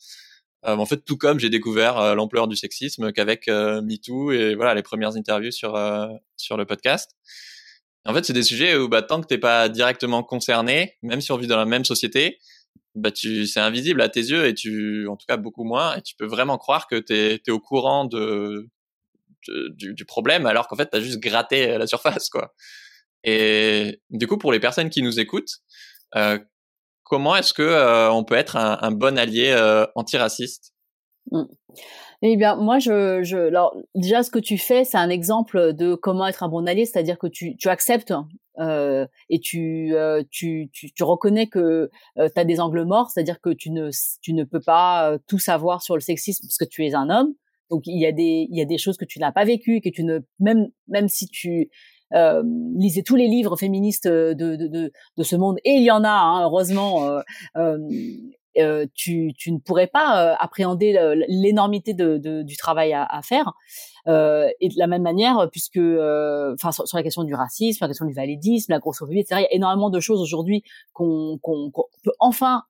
[0.66, 4.84] Euh, en fait, tout comme j'ai découvert l'ampleur du sexisme qu'avec MeToo et voilà les
[4.84, 5.80] premières interviews sur
[6.38, 7.12] sur le podcast.
[8.06, 11.32] En fait, c'est des sujets où bah, tant que t'es pas directement concerné, même si
[11.32, 12.40] on vit dans la même société,
[12.96, 16.02] bah tu c'est invisible à tes yeux et tu en tout cas beaucoup moins et
[16.02, 18.70] tu peux vraiment croire que t'es es au courant de
[19.48, 22.54] du, du, problème alors qu'en fait t'as juste gratté la surface quoi.
[23.24, 25.60] Et du coup pour les personnes qui nous écoutent,
[26.16, 26.40] euh,
[27.04, 30.74] comment est-ce que euh, on peut être un, un bon allié euh, antiraciste?
[31.32, 31.44] Mmh.
[32.26, 35.94] Eh bien, moi, je, je, alors déjà, ce que tu fais, c'est un exemple de
[35.94, 38.14] comment être un bon allié, c'est-à-dire que tu, tu acceptes
[38.60, 43.10] euh, et tu, euh, tu, tu, tu, reconnais que euh, tu as des angles morts,
[43.10, 43.90] c'est-à-dire que tu ne,
[44.22, 47.34] tu ne peux pas tout savoir sur le sexisme parce que tu es un homme.
[47.70, 49.82] Donc il y a des il y a des choses que tu n'as pas vécues,
[49.82, 51.72] que tu ne même même si tu
[52.14, 52.44] euh,
[52.76, 56.04] lisais tous les livres féministes de, de, de, de, ce monde et il y en
[56.04, 57.04] a hein, heureusement
[57.58, 57.78] euh,
[58.58, 60.94] euh, tu, tu ne pourrais pas appréhender
[61.28, 63.54] l'énormité du travail à, à faire.
[64.08, 68.06] Euh, et de la même manière, puisque, enfin, sur, la question du racisme, la question
[68.06, 69.42] du validisme, la grossophobie, etc.
[69.42, 71.72] Il y a énormément de choses aujourd'hui qu'on qu'on
[72.04, 72.64] peut enfin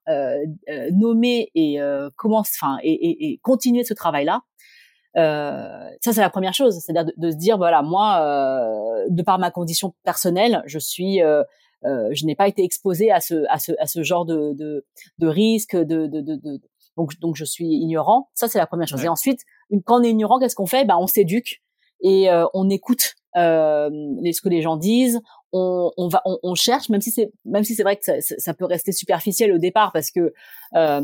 [0.92, 1.80] nommer et
[2.16, 4.42] commence, enfin, et, et, et, continuer ce travail-là.
[5.18, 9.22] Euh, ça c'est la première chose, c'est-à-dire de, de, se dire voilà moi, euh, de
[9.22, 11.44] par ma condition personnelle, je suis, euh,
[11.84, 14.86] je n'ai pas été exposé à ce à ce à ce genre de de,
[15.20, 16.62] de risque, de, de, de,
[16.98, 18.30] donc donc je suis ignorant.
[18.34, 19.04] Ça c'est la première chose.
[19.04, 19.42] Et ensuite,
[19.86, 20.86] quand on est ignorant, qu'est-ce qu'on fait?
[20.86, 21.62] Ben on s'éduque
[22.02, 25.22] et on écoute euh, ce que les gens disent,
[25.54, 28.14] on, on va, on, on, cherche, même si c'est, même si c'est vrai que ça,
[28.20, 30.34] ça, peut rester superficiel au départ, parce que
[30.76, 31.02] euh,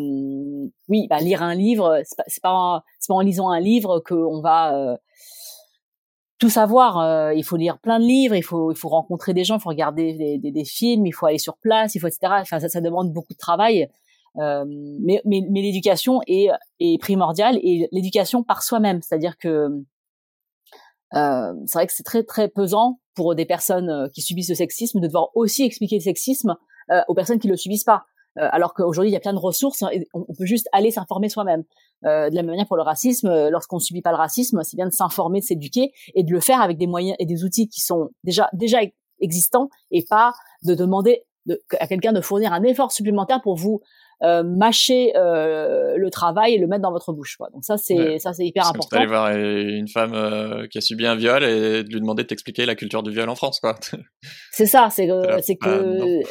[0.89, 4.41] oui, bah, lire un livre, c'est pas, c'est pas, pas, en lisant un livre qu'on
[4.41, 4.97] va euh,
[6.39, 6.99] tout savoir.
[6.99, 9.62] Euh, il faut lire plein de livres, il faut, il faut rencontrer des gens, il
[9.62, 12.33] faut regarder des, des, des films, il faut aller sur place, il faut etc.
[12.41, 13.88] Enfin, ça, ça demande beaucoup de travail.
[14.38, 19.69] Euh, mais, mais, mais l'éducation est, est primordiale et l'éducation par soi-même, c'est-à-dire que
[21.15, 24.56] euh, c'est vrai que c'est très très pesant pour des personnes euh, qui subissent le
[24.56, 26.56] sexisme de devoir aussi expliquer le sexisme
[26.91, 28.04] euh, aux personnes qui le subissent pas.
[28.38, 31.30] Euh, alors qu'aujourd'hui il y a plein de ressources et on, peut juste aller s'informer
[31.30, 31.63] soi-même.
[32.06, 34.88] Euh, de la même manière pour le racisme, lorsqu'on subit pas le racisme, c'est bien
[34.88, 37.82] de s'informer, de s'éduquer et de le faire avec des moyens et des outils qui
[37.82, 38.80] sont déjà déjà
[39.19, 43.82] existants et pas de demander de, à quelqu'un de fournir un effort supplémentaire pour vous
[44.21, 47.38] euh, mâcher euh, le travail et le mettre dans votre bouche.
[47.38, 47.49] Quoi.
[47.53, 48.97] Donc ça, c'est ça, c'est hyper important.
[48.97, 52.27] Aller voir une femme euh, qui a subi un viol et de lui demander de
[52.27, 53.75] t'expliquer la culture du viol en France, quoi.
[54.51, 55.10] c'est ça, c'est
[55.41, 56.21] c'est que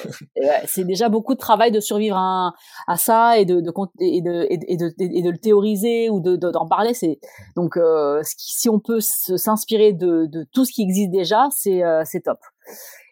[0.66, 2.52] c'est déjà beaucoup de travail de survivre à,
[2.86, 6.36] à ça et de, de, et de, et de, et de, le théoriser ou de
[6.36, 6.94] d'en parler.
[6.94, 7.18] C'est
[7.56, 7.78] donc
[8.24, 12.38] si on peut s'inspirer de, de tout ce qui existe déjà, c'est c'est top.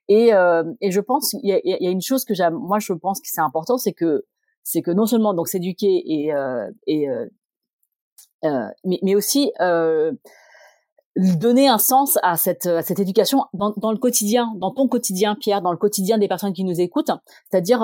[0.08, 2.78] Et, euh, et je pense il y a, y a, une chose que j'aime moi
[2.78, 4.24] je pense que c'est important c'est que
[4.66, 7.26] c'est que non seulement donc s'éduquer et, euh, et euh,
[8.44, 9.52] euh, mais, mais, aussi
[11.16, 15.36] donner un sens à cette, à cette éducation dans, dans, le quotidien, dans ton quotidien,
[15.36, 17.12] Pierre, dans le quotidien des personnes qui nous écoutent.
[17.48, 17.78] C'est-à-dire,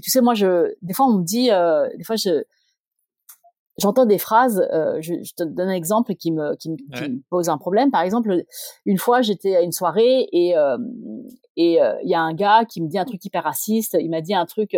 [0.00, 1.50] tu sais, moi, je, des fois, on me dit,
[1.98, 2.44] des fois, je,
[3.78, 4.66] j'entends des phrases.
[5.00, 7.90] Je, je, te donne un exemple qui me, qui, me, qui me, pose un problème.
[7.90, 8.44] Par exemple,
[8.86, 10.54] une fois, j'étais à une soirée et
[11.56, 13.98] et il y a un gars qui me dit un truc hyper raciste.
[14.00, 14.74] Il m'a dit un truc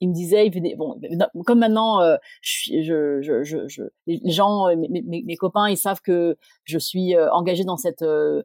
[0.00, 0.98] il me disait, il venait, bon,
[1.44, 6.00] comme maintenant, euh, je, je, je, je, les gens, mes, mes, mes, copains, ils savent
[6.00, 8.42] que je suis euh, engagée dans cette euh,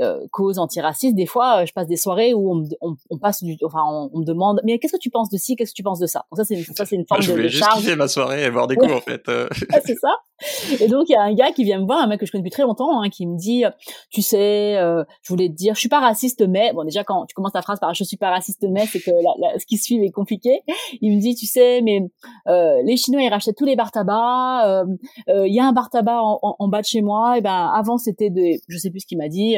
[0.00, 3.44] euh, cause antiraciste, des fois, euh, je passe des soirées où on, on, on passe
[3.44, 5.84] du, enfin, on, me demande, mais qu'est-ce que tu penses de ci, qu'est-ce que tu
[5.84, 6.24] penses de ça?
[6.32, 7.88] Donc ça, c'est une, ça, c'est une forme je voulais de, juste charge.
[7.94, 9.28] ma soirée et boire des coups, en fait.
[9.28, 9.46] Euh.
[9.84, 10.16] c'est ça.
[10.80, 12.32] Et donc, il y a un gars qui vient me voir, un mec que je
[12.32, 13.64] connais depuis très longtemps, hein, qui me dit,
[14.10, 17.26] tu sais, euh, je voulais te dire, je suis pas raciste, mais, bon, déjà, quand
[17.26, 20.04] tu commences ta phrase par je suis pas raciste, mais, c'est que ce qui suit
[20.04, 20.62] est compliqué.
[21.00, 22.00] Il me dit, tu sais, mais
[22.48, 24.84] euh, les Chinois, ils rachètent tous les bar tabac,
[25.28, 27.98] il y a un bar tabac en, en, bas de chez moi, et ben, avant,
[27.98, 29.56] c'était de, je sais plus ce qu'il m'a dit,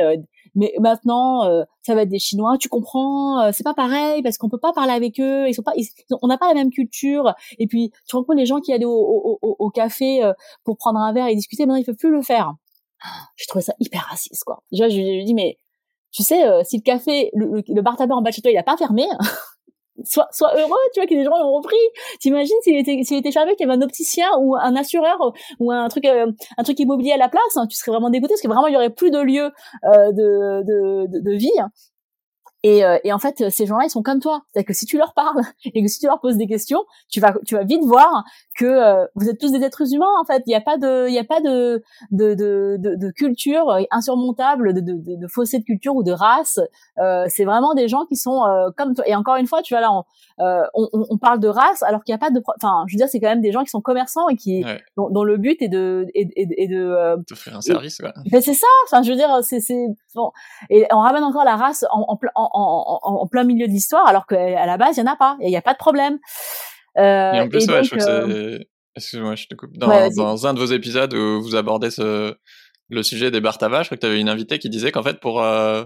[0.57, 2.57] mais maintenant euh, ça va être des Chinois.
[2.59, 5.49] Tu comprends euh, C'est pas pareil parce qu'on peut pas parler avec eux.
[5.49, 5.75] Ils sont pas,
[6.23, 7.35] on n'a pas la même culture.
[7.59, 10.33] Et puis tu rencontres les gens qui allaient au, au, au, au café euh,
[10.65, 11.65] pour prendre un verre et discuter.
[11.67, 12.55] Maintenant ils peuvent plus le faire.
[13.37, 14.63] Je trouvais ça hyper raciste quoi.
[14.73, 15.59] Déjà je lui dis mais
[16.13, 18.59] tu sais si le café, le, le bar tabac en bas de chez toi il
[18.59, 19.05] a pas fermé.
[20.05, 21.77] sois, heureux, tu vois, que les gens l'ont repris.
[22.21, 25.73] T'imagines s'il était, s'il était fermé, qu'il y avait un opticien ou un assureur ou
[25.73, 28.43] un truc, euh, un truc immobilier à la place, hein, tu serais vraiment dégoûté parce
[28.43, 29.51] que vraiment il y aurait plus de lieu
[29.85, 31.51] euh, de, de, de, de, vie.
[31.59, 31.71] Hein.
[32.67, 34.43] Et, euh, et, en fait, ces gens-là, ils sont comme toi.
[34.49, 37.21] C'est-à-dire que si tu leur parles et que si tu leur poses des questions, tu
[37.21, 38.25] vas, tu vas vite voir
[38.59, 40.11] que euh, vous êtes tous des êtres humains.
[40.21, 42.97] En fait, il n'y a pas de, il y a pas de, de, de, de,
[42.97, 46.59] de culture insurmontable, de, de, de, fossé de culture ou de race.
[46.99, 49.07] Euh, c'est vraiment des gens qui sont euh, comme toi.
[49.07, 50.03] Et encore une fois, tu vois là, on,
[50.75, 53.09] on, on parle de race alors qu'il n'y a pas de, enfin, je veux dire,
[53.09, 54.65] c'est quand même des gens qui sont commerçants et qui,
[54.97, 57.99] dont, le but est de, et, et, de, faire un service.
[57.99, 58.13] Quoi.
[58.33, 58.67] Mais c'est ça.
[58.87, 60.33] Enfin, je veux dire, c'est, c'est bon.
[60.69, 64.07] Et on ramène encore la race en, en, en en, en, plein milieu de l'histoire,
[64.07, 66.19] alors qu'à la base, il y en a pas, il n'y a pas de problème.
[66.99, 68.69] Euh, et en plus, ouais, je crois que euh, c'est...
[68.97, 69.77] Excuse-moi, je te coupe.
[69.77, 72.35] Dans, dans, un de vos épisodes où vous abordez ce,
[72.89, 75.03] le sujet des bar tabac, je crois que tu avais une invitée qui disait qu'en
[75.03, 75.85] fait, pour, euh,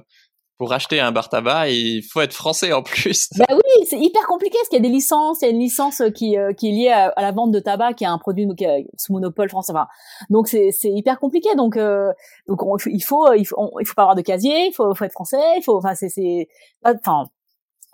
[0.60, 3.30] pour acheter un bar tabac, il faut être français en plus.
[3.38, 5.58] Bah oui, c'est hyper compliqué parce qu'il y a des licences, il y a une
[5.58, 8.46] licence qui, euh, qui est liée à, la vente de tabac, qui est un produit
[8.58, 9.72] qui est sous monopole français.
[9.72, 9.86] Enfin,
[10.28, 11.54] donc c'est c'est hyper compliqué.
[11.56, 12.12] Donc euh,
[12.46, 15.12] donc il faut il faut il faut pas avoir de casier, il faut, faut être
[15.12, 16.46] français, il faut enfin c'est c'est
[16.84, 17.24] enfin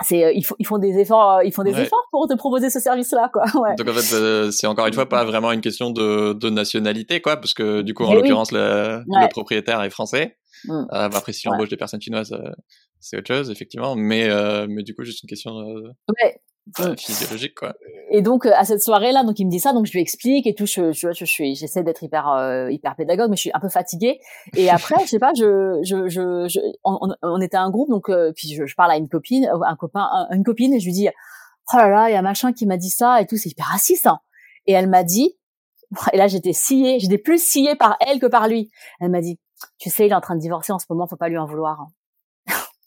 [0.02, 2.68] c'est euh, ils, font, ils font des efforts ils font des efforts pour te proposer
[2.68, 3.76] ce service là quoi ouais.
[3.76, 7.36] donc en fait c'est encore une fois pas vraiment une question de, de nationalité quoi
[7.38, 10.72] parce que du coup en l'occurrence le, le, propriétaire est français Mmh.
[10.72, 12.50] Euh, après, si j'embauche des personnes chinoises, euh,
[13.00, 13.94] c'est autre chose, effectivement.
[13.96, 15.52] Mais, euh, mais du coup, juste une question.
[15.52, 16.40] Ouais.
[16.98, 17.74] physiologique quoi.
[18.10, 20.54] Et donc à cette soirée-là, donc il me dit ça, donc je lui explique et
[20.54, 20.66] tout.
[20.66, 22.26] Je, je, je, suis, j'essaie d'être hyper
[22.70, 24.18] hyper pédagogue, mais je suis un peu fatiguée.
[24.56, 28.54] Et après, je sais pas, je, je, je, on, on, était un groupe, donc puis
[28.54, 31.08] je, parle à une copine, un copain, une copine, et je lui dis,
[31.72, 33.66] oh là là, il y a machin qui m'a dit ça et tout, c'est hyper
[33.66, 34.06] raciste.
[34.06, 34.18] Hein.
[34.66, 35.36] Et elle m'a dit,
[36.12, 38.70] et là j'étais sciée, j'étais plus sciée par elle que par lui.
[39.00, 39.38] Elle m'a dit,
[39.78, 41.46] tu sais, il est en train de divorcer en ce moment, faut pas lui en
[41.46, 41.80] vouloir.
[41.80, 41.88] Hein.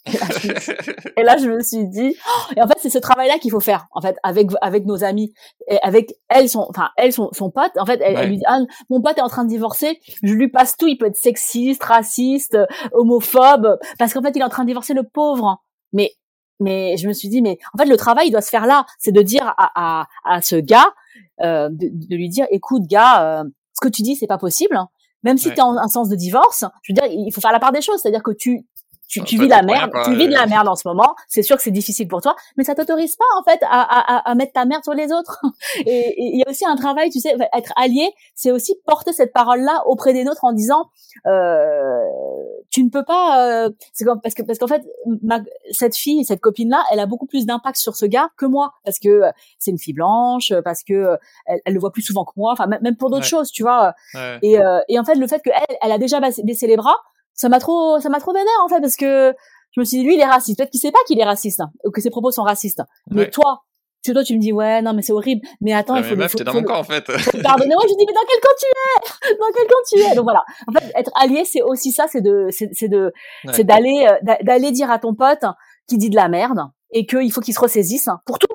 [1.17, 3.60] et, là, je me suis dit, oh, et en fait, c'est ce travail-là qu'il faut
[3.60, 5.34] faire, en fait, avec avec nos amis,
[5.67, 7.71] et avec elles, son, enfin, elles sont son pote.
[7.77, 10.49] En fait, elle, lui dit, ah, mon pote est en train de divorcer, je lui
[10.49, 12.58] passe tout, il peut être sexiste, raciste,
[12.93, 15.62] homophobe, parce qu'en fait, il est en train de divorcer le pauvre.
[15.93, 16.13] Mais
[16.60, 18.86] mais je me suis dit, mais en fait, le travail il doit se faire là,
[18.97, 20.93] c'est de dire à, à, à ce gars,
[21.41, 24.75] euh, de, de, lui dire, écoute, gars, euh, ce que tu dis, c'est pas possible.
[24.75, 24.89] Hein.
[25.23, 27.60] Même si tu as un, sens de divorce, je veux dire, il faut faire la
[27.60, 28.65] part des choses, c'est-à-dire que tu
[29.10, 31.15] tu, tu vis la merde, tu vis de la merde en ce moment.
[31.28, 34.30] C'est sûr que c'est difficile pour toi, mais ça t'autorise pas en fait à, à,
[34.30, 35.41] à, mettre ta merde sur les autres.
[35.88, 39.34] Et il y a aussi un travail, tu sais, être allié, c'est aussi porter cette
[39.34, 40.91] parole-là auprès des nôtres en disant,
[41.26, 42.06] euh,
[42.69, 43.69] tu ne peux pas, euh,
[44.22, 44.84] parce que parce qu'en fait,
[45.24, 45.39] ma,
[45.72, 49.00] cette fille, cette copine-là, elle a beaucoup plus d'impact sur ce gars que moi, parce
[49.00, 51.17] que euh, c'est une fille blanche, parce que euh,
[51.48, 53.93] elle, elle, le voit plus souvent que moi, enfin même pour d'autres choses, tu vois.
[54.43, 56.98] Et, et en fait, le fait qu'elle, elle a déjà baissé les bras
[57.39, 59.34] ça m'a trop, ça m'a trop vénère en fait parce que
[59.71, 60.58] je me suis dit lui il est raciste.
[60.58, 62.82] Peut-être qu'il sait pas qu'il est raciste hein, ou que ses propos sont racistes.
[63.12, 63.62] Mais toi,
[64.04, 65.47] tu toi tu me dis ouais non mais c'est horrible.
[65.62, 66.17] Mais attends, il faut.
[66.17, 67.06] Mais meuf, t'es dans mon camp en fait.
[67.06, 69.36] Pardonnez-moi, je dis mais dans quel camp tu es?
[69.36, 70.15] Dans quel camp tu es?
[70.15, 70.43] Donc voilà.
[70.67, 73.13] En fait, être allié c'est aussi ça, c'est de, c'est de,
[73.54, 75.45] c'est d'aller, euh, d'aller dire à ton pote
[75.88, 76.60] qui dit de la merde
[76.91, 78.47] et qu'il faut qu'il se ressaisisse hein, pour tout,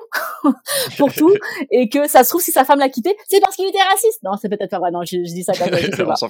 [0.97, 1.33] pour tout,
[1.71, 4.21] et que ça se trouve si sa femme l'a quitté, c'est parce qu'il était raciste.
[4.23, 4.91] Non, c'est peut-être pas vrai.
[4.91, 6.29] Non, je, dis ça comme ça.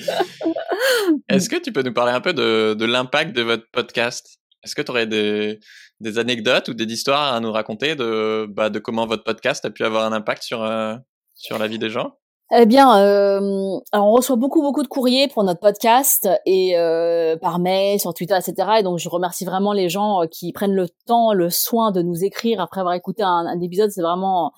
[1.28, 4.38] Est-ce que tu peux nous parler un peu de, de l'impact de votre podcast?
[4.62, 5.58] Est-ce que tu aurais des,
[6.00, 9.70] des anecdotes ou des histoires à nous raconter de, bah, de comment votre podcast a
[9.70, 10.96] pu avoir un impact sur, euh,
[11.34, 12.18] sur la vie des gens?
[12.52, 17.60] Eh bien, euh, on reçoit beaucoup beaucoup de courriers pour notre podcast et euh, par
[17.60, 18.78] mail, sur Twitter, etc.
[18.80, 22.02] Et donc, je remercie vraiment les gens euh, qui prennent le temps, le soin de
[22.02, 23.90] nous écrire après avoir écouté un, un épisode.
[23.92, 24.52] C'est vraiment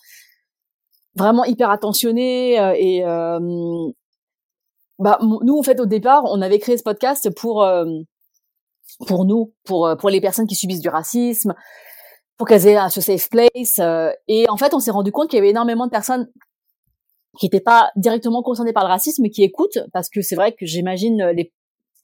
[1.17, 3.39] vraiment hyper attentionné euh, et euh,
[4.99, 7.67] bah nous en fait au départ, on avait créé ce podcast pour
[9.07, 11.55] pour nous, pour pour les personnes qui subissent du racisme,
[12.39, 13.81] pour qu'elles aient ce safe place.
[14.29, 16.29] et en fait, on s'est rendu compte qu'il y avait énormément de personnes
[17.39, 20.53] qui n'étaient pas directement concernés par le racisme, mais qui écoutent, parce que c'est vrai
[20.53, 21.53] que j'imagine euh, les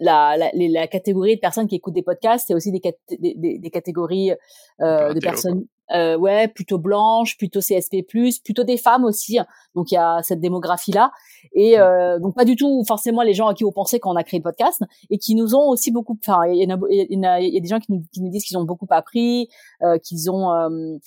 [0.01, 2.81] la, la, la, catégorie de personnes qui écoutent des podcasts, c'est aussi des,
[3.19, 4.33] des, des, catégories
[4.81, 8.05] euh, de personnes, euh, ouais, plutôt blanches, plutôt CSP+,
[8.45, 9.39] plutôt des femmes aussi.
[9.75, 11.11] Donc il y a cette démographie là,
[11.53, 11.81] et mmh.
[11.81, 14.23] euh, donc pas du tout forcément les gens à qui on pensait quand on a
[14.23, 16.17] créé le podcast, et qui nous ont aussi beaucoup.
[16.25, 18.65] Enfin, il y, y, y, a des gens qui nous, qui nous disent qu'ils ont
[18.65, 19.49] beaucoup appris,
[19.83, 20.99] euh, qu'ils ont euh,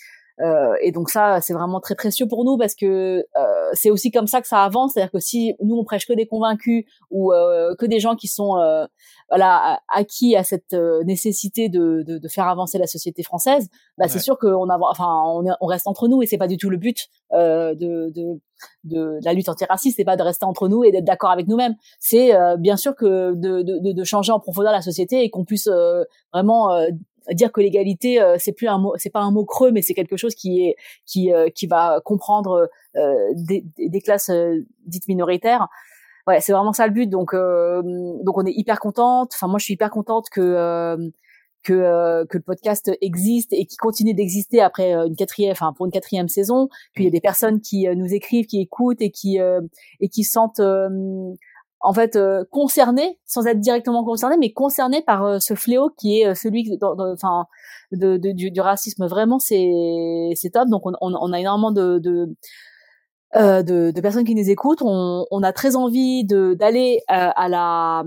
[0.42, 4.12] euh, et donc ça, c'est vraiment très précieux pour nous parce que euh, c'est aussi
[4.12, 4.94] comme ça que ça avance.
[4.94, 8.28] C'est-à-dire que si nous on prêche que des convaincus ou euh, que des gens qui
[8.28, 8.86] sont euh,
[9.30, 14.08] voilà acquis à cette euh, nécessité de, de, de, faire avancer la société française, bah
[14.08, 16.78] c'est sûr qu'on enfin on, on, reste entre nous et c'est pas du tout le
[16.78, 17.74] but de,
[18.12, 18.40] de,
[18.84, 19.98] de, la lutte antiraciste.
[19.98, 21.76] C'est pas de rester entre nous et d'être d'accord avec nous-mêmes.
[22.00, 25.70] C'est bien sûr que de, de, de, changer en profondeur la société et qu'on puisse
[26.34, 26.70] vraiment
[27.30, 29.94] dire que l'égalité euh, c'est plus un mot c'est pas un mot creux mais c'est
[29.94, 34.32] quelque chose qui est qui euh, qui va comprendre euh, des, des, classes
[34.86, 35.68] dites minoritaires.
[36.28, 37.08] Ouais c'est vraiment ça le but.
[37.08, 39.32] Donc donc on est hyper contente.
[39.36, 41.12] Enfin moi je suis hyper contente que
[41.64, 45.92] que que le podcast existe et qui continue d'exister après une quatrième enfin pour une
[45.92, 46.70] quatrième saison.
[46.96, 49.40] Qu'il y a des personnes qui nous écrivent qui écoutent et qui
[50.00, 50.62] et qui sentent
[51.84, 56.20] en fait euh, concernés sans être directement concernés mais concernés par euh, ce fléau qui
[56.20, 57.46] est euh, celui enfin
[57.92, 59.06] de, de, du, du, racisme.
[59.08, 59.70] Vraiment c'est
[60.36, 60.70] c'est top.
[60.70, 62.36] Donc on, on, a énormément de de,
[63.36, 64.82] euh, de de, personnes qui nous écoutent.
[64.82, 68.04] On, on a très envie de d'aller à la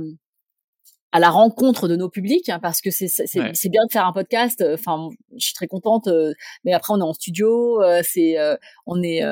[1.14, 4.12] à la rencontre de nos publics hein, parce que c'est c'est bien de faire un
[4.12, 8.02] podcast euh, enfin je suis très contente euh, mais après on est en studio euh,
[8.02, 8.36] c'est
[8.86, 9.22] on est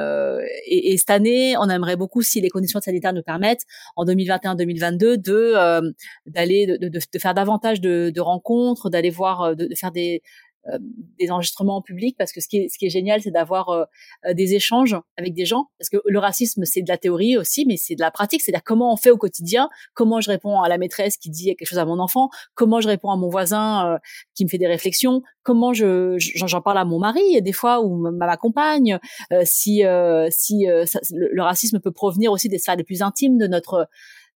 [0.67, 3.65] et, et, cette année on aimerait beaucoup si les conditions sanitaires nous permettent
[3.97, 5.93] en 2021-2022 de
[6.27, 10.23] d'aller de, de, de, faire davantage de, de rencontres d'aller voir de, faire des
[10.69, 10.79] euh,
[11.19, 13.71] des enregistrements en public parce que ce qui est, ce qui est génial, c'est d'avoir
[13.71, 13.85] euh,
[14.27, 17.67] euh, des échanges avec des gens parce que le racisme, c'est de la théorie aussi,
[17.67, 20.69] mais c'est de la pratique, c'est-à-dire comment on fait au quotidien, comment je réponds à
[20.69, 23.99] la maîtresse qui dit quelque chose à mon enfant, comment je réponds à mon voisin
[24.37, 28.07] qui me fait des réflexions, comment je j'en parle à mon mari des fois ou
[28.07, 29.01] à ma compagne,
[29.43, 29.83] si
[30.31, 33.89] si le, racisme peut provenir aussi des sphères les plus intimes de notre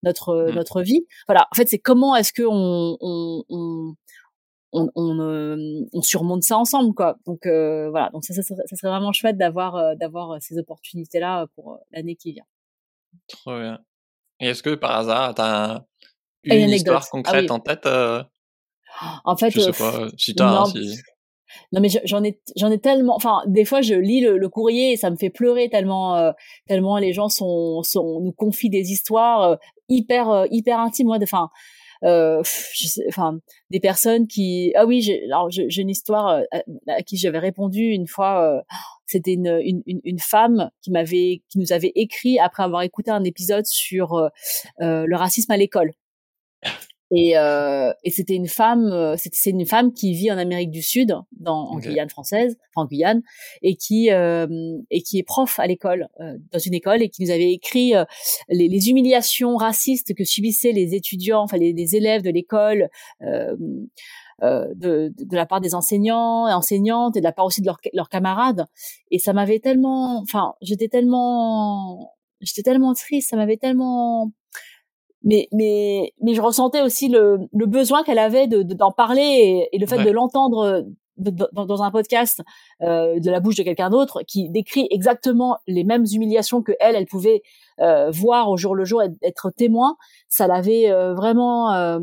[0.02, 0.54] notre mmh.
[0.54, 1.06] notre vie.
[1.28, 3.94] Voilà, en fait, c'est comment est-ce que on, on, on
[4.72, 7.16] on, on, surmonte ça ensemble quoi.
[7.26, 11.46] Donc voilà, donc ça, ça, serait, ça serait vraiment chouette d'avoir d'avoir ces opportunités là
[11.54, 12.46] pour l'année qui vient.
[13.28, 13.78] Trop bien.
[14.40, 15.84] Et est-ce que par hasard, tu as
[16.44, 17.88] une, histoire ah concrète en tête
[19.24, 20.64] En fait, je sais pas si tu as.
[20.66, 21.00] si...
[21.72, 24.96] Non mais j'en ai j'en ai tellement enfin des fois je lis le, courrier et
[24.96, 26.32] ça me fait pleurer tellement euh,
[26.66, 29.56] tellement les gens sont, sont nous confient des histoires euh,
[29.88, 31.50] hyper euh, hyper intimes moi enfin
[32.04, 32.42] euh,
[33.08, 33.38] enfin
[33.70, 36.42] des personnes qui ah oui j'ai alors j'ai une histoire
[36.88, 38.64] à, qui j'avais répondu une fois
[39.06, 43.24] c'était une, une, une femme qui m'avait qui nous avait écrit après avoir écouté un
[43.24, 44.30] épisode sur
[44.78, 45.92] le racisme à l'école
[47.12, 50.82] et, euh, et c'était une femme, euh, c'est une femme qui vit en Amérique du
[50.82, 53.22] Sud, dans, en Guyane française, enfin en Guyane,
[53.62, 54.46] et qui euh,
[54.90, 57.94] et qui est prof à l'école, euh, dans une école, et qui nous avait écrit
[57.94, 58.04] euh,
[58.48, 62.88] les, les, humiliations racistes que subissaient les étudiants, enfin les, les élèves de l'école.
[64.42, 67.66] Euh, de, de, la part des enseignants et enseignantes et de la part aussi de
[67.66, 68.66] leurs, leurs camarades
[69.10, 74.32] et ça m'avait tellement enfin j'étais tellement j'étais tellement triste ça m'avait tellement
[75.26, 79.78] mais mais mais je ressentais aussi le, le besoin qu'elle avait de d'en parler et,
[79.78, 80.86] le fait de l'entendre
[81.18, 82.42] dans, un podcast
[82.82, 86.94] euh, de la bouche de quelqu'un d'autre qui décrit exactement les mêmes humiliations que elle
[86.94, 87.42] elle pouvait
[87.80, 89.96] euh, voir au jour le jour et être témoin
[90.28, 91.98] ça l'avait euh, vraiment euh,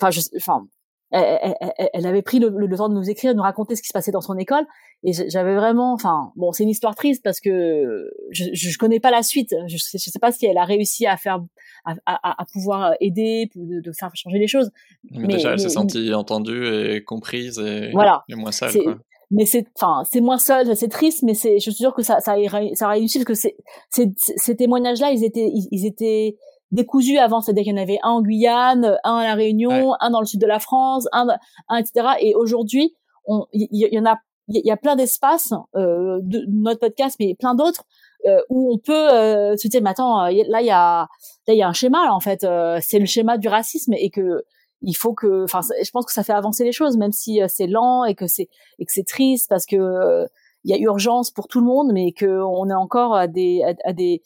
[0.00, 0.66] enfin enfin
[1.12, 3.82] elle, elle, elle, avait pris le, le, temps de nous écrire, de nous raconter ce
[3.82, 4.64] qui se passait dans son école,
[5.04, 9.10] et j'avais vraiment, enfin, bon, c'est une histoire triste parce que je, je connais pas
[9.10, 9.54] la suite.
[9.66, 11.40] Je, je sais pas si elle a réussi à faire,
[11.84, 14.70] à, à, à pouvoir aider, de, de, faire changer les choses.
[15.10, 18.24] Mais, déjà, elle s'est sentie entendue et comprise et, voilà.
[18.28, 18.72] et moins seule.
[18.82, 18.98] Quoi.
[19.32, 22.20] Mais c'est, enfin, c'est moins seul, c'est triste, mais c'est, je suis sûre que ça,
[22.20, 22.36] ça,
[22.74, 23.56] ça a réussi parce que c'est,
[24.16, 26.36] ces témoignages-là, ils étaient, ils étaient
[26.72, 30.10] décousus avant, c'est-à-dire qu'il y en avait un en Guyane, un à la Réunion, un
[30.10, 31.28] dans le sud de la France, un,
[31.68, 32.16] un etc.
[32.20, 32.94] Et aujourd'hui,
[33.52, 34.18] il y, en a,
[34.48, 37.84] il y a plein d'espaces euh, de notre podcast, mais plein d'autres
[38.26, 41.08] euh, où on peut euh, se dire, mais attends, là il y a,
[41.46, 43.94] là il y a un schéma là, en fait, euh, c'est le schéma du racisme
[43.94, 44.42] et que
[44.84, 47.46] il faut que, enfin, je pense que ça fait avancer les choses, même si euh,
[47.48, 48.48] c'est lent et que c'est
[48.78, 50.26] et que c'est triste parce que
[50.64, 53.62] il y a urgence pour tout le monde, mais que on est encore à des
[53.84, 54.22] à des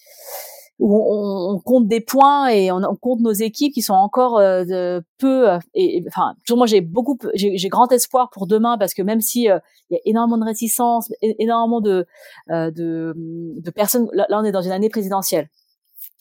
[0.78, 5.02] où on, compte des points et on, compte nos équipes qui sont encore euh, de
[5.18, 9.20] peu et, enfin toujours moi j'ai beaucoup j'ai grand espoir pour demain parce que même
[9.20, 9.58] si euh,
[9.88, 12.06] il y a énormément de réticence énormément de
[12.50, 15.48] euh, de, de personnes là, on est dans une année présidentielle.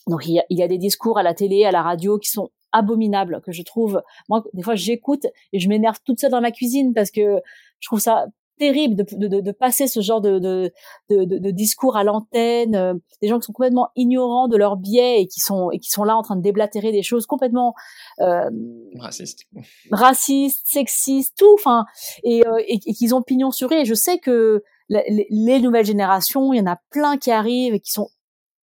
[0.06, 2.18] Donc il y, a, il y a des discours à la télé à la radio
[2.18, 6.30] qui sont abominables que je trouve moi des fois j'écoute et je m'énerve toute seule
[6.30, 7.40] dans ma cuisine parce que
[7.80, 8.26] je trouve ça
[8.58, 10.72] terrible de, de, de, passer ce genre de, de,
[11.10, 15.26] de discours à l'antenne, euh, des gens qui sont complètement ignorants de leurs biais et
[15.26, 17.74] qui sont et qui sont là en train de déblatérer des choses complètement
[18.20, 18.50] euh,
[18.98, 19.46] racistes,
[19.90, 21.84] racistes, sexistes, tout, enfin,
[22.24, 23.76] et, euh, et, qu'ils ont pignon sur eux.
[23.76, 27.74] Et je sais que les, les nouvelles générations, il y en a plein qui arrivent
[27.74, 28.08] et qui sont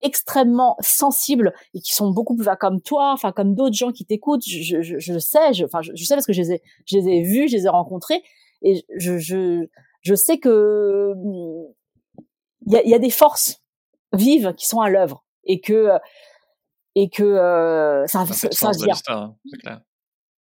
[0.02, 4.44] extrêmement sensibles et qui sont beaucoup plus comme toi, enfin comme d'autres gens qui t'écoutent.
[4.46, 6.98] Je, je, je, sais, je, enfin je, je, sais parce que je les ai, je
[6.98, 8.22] les ai vus, je les ai rencontrés
[8.66, 9.68] et je, je,
[10.02, 11.14] je sais que
[12.68, 13.62] il y a, y a, des forces
[14.12, 15.92] vives qui sont à l'œuvre et que
[16.96, 18.96] et que euh, ça, ça, ça vient.
[19.08, 19.36] Hein,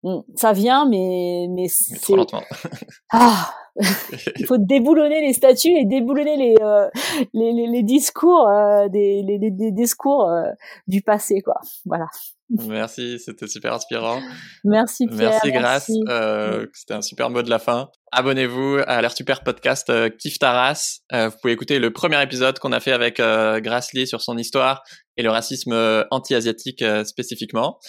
[0.03, 2.43] mmh, ça vient, mais mais c'est trop lentement.
[3.11, 3.53] ah,
[4.39, 6.87] il faut déboulonner les statuts et déboulonner les euh,
[7.33, 10.43] les, les, les, discours euh, des, les, les, discours euh,
[10.87, 11.59] du passé quoi.
[11.85, 12.07] Voilà.
[12.49, 14.21] Merci, c'était super inspirant.
[14.63, 15.31] Merci Pierre.
[15.31, 15.91] Merci Grace.
[16.09, 17.89] Euh, c'était un super mot de la fin.
[18.11, 20.99] Abonnez-vous à l'air super podcast euh, Kif Taras.
[21.11, 24.21] Euh, vous pouvez écouter le premier épisode qu'on a fait avec euh, Grace Lee sur
[24.21, 24.83] son histoire
[25.17, 27.79] et le racisme euh, anti-asiatique spécifiquement.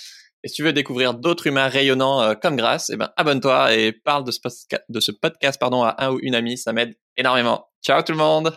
[0.47, 4.23] Et si tu veux découvrir d'autres humains rayonnants comme Grace, eh ben abonne-toi et parle
[4.23, 4.39] de ce,
[4.89, 7.67] de ce podcast pardon à un ou une amie, ça m'aide énormément.
[7.85, 8.57] Ciao tout le monde.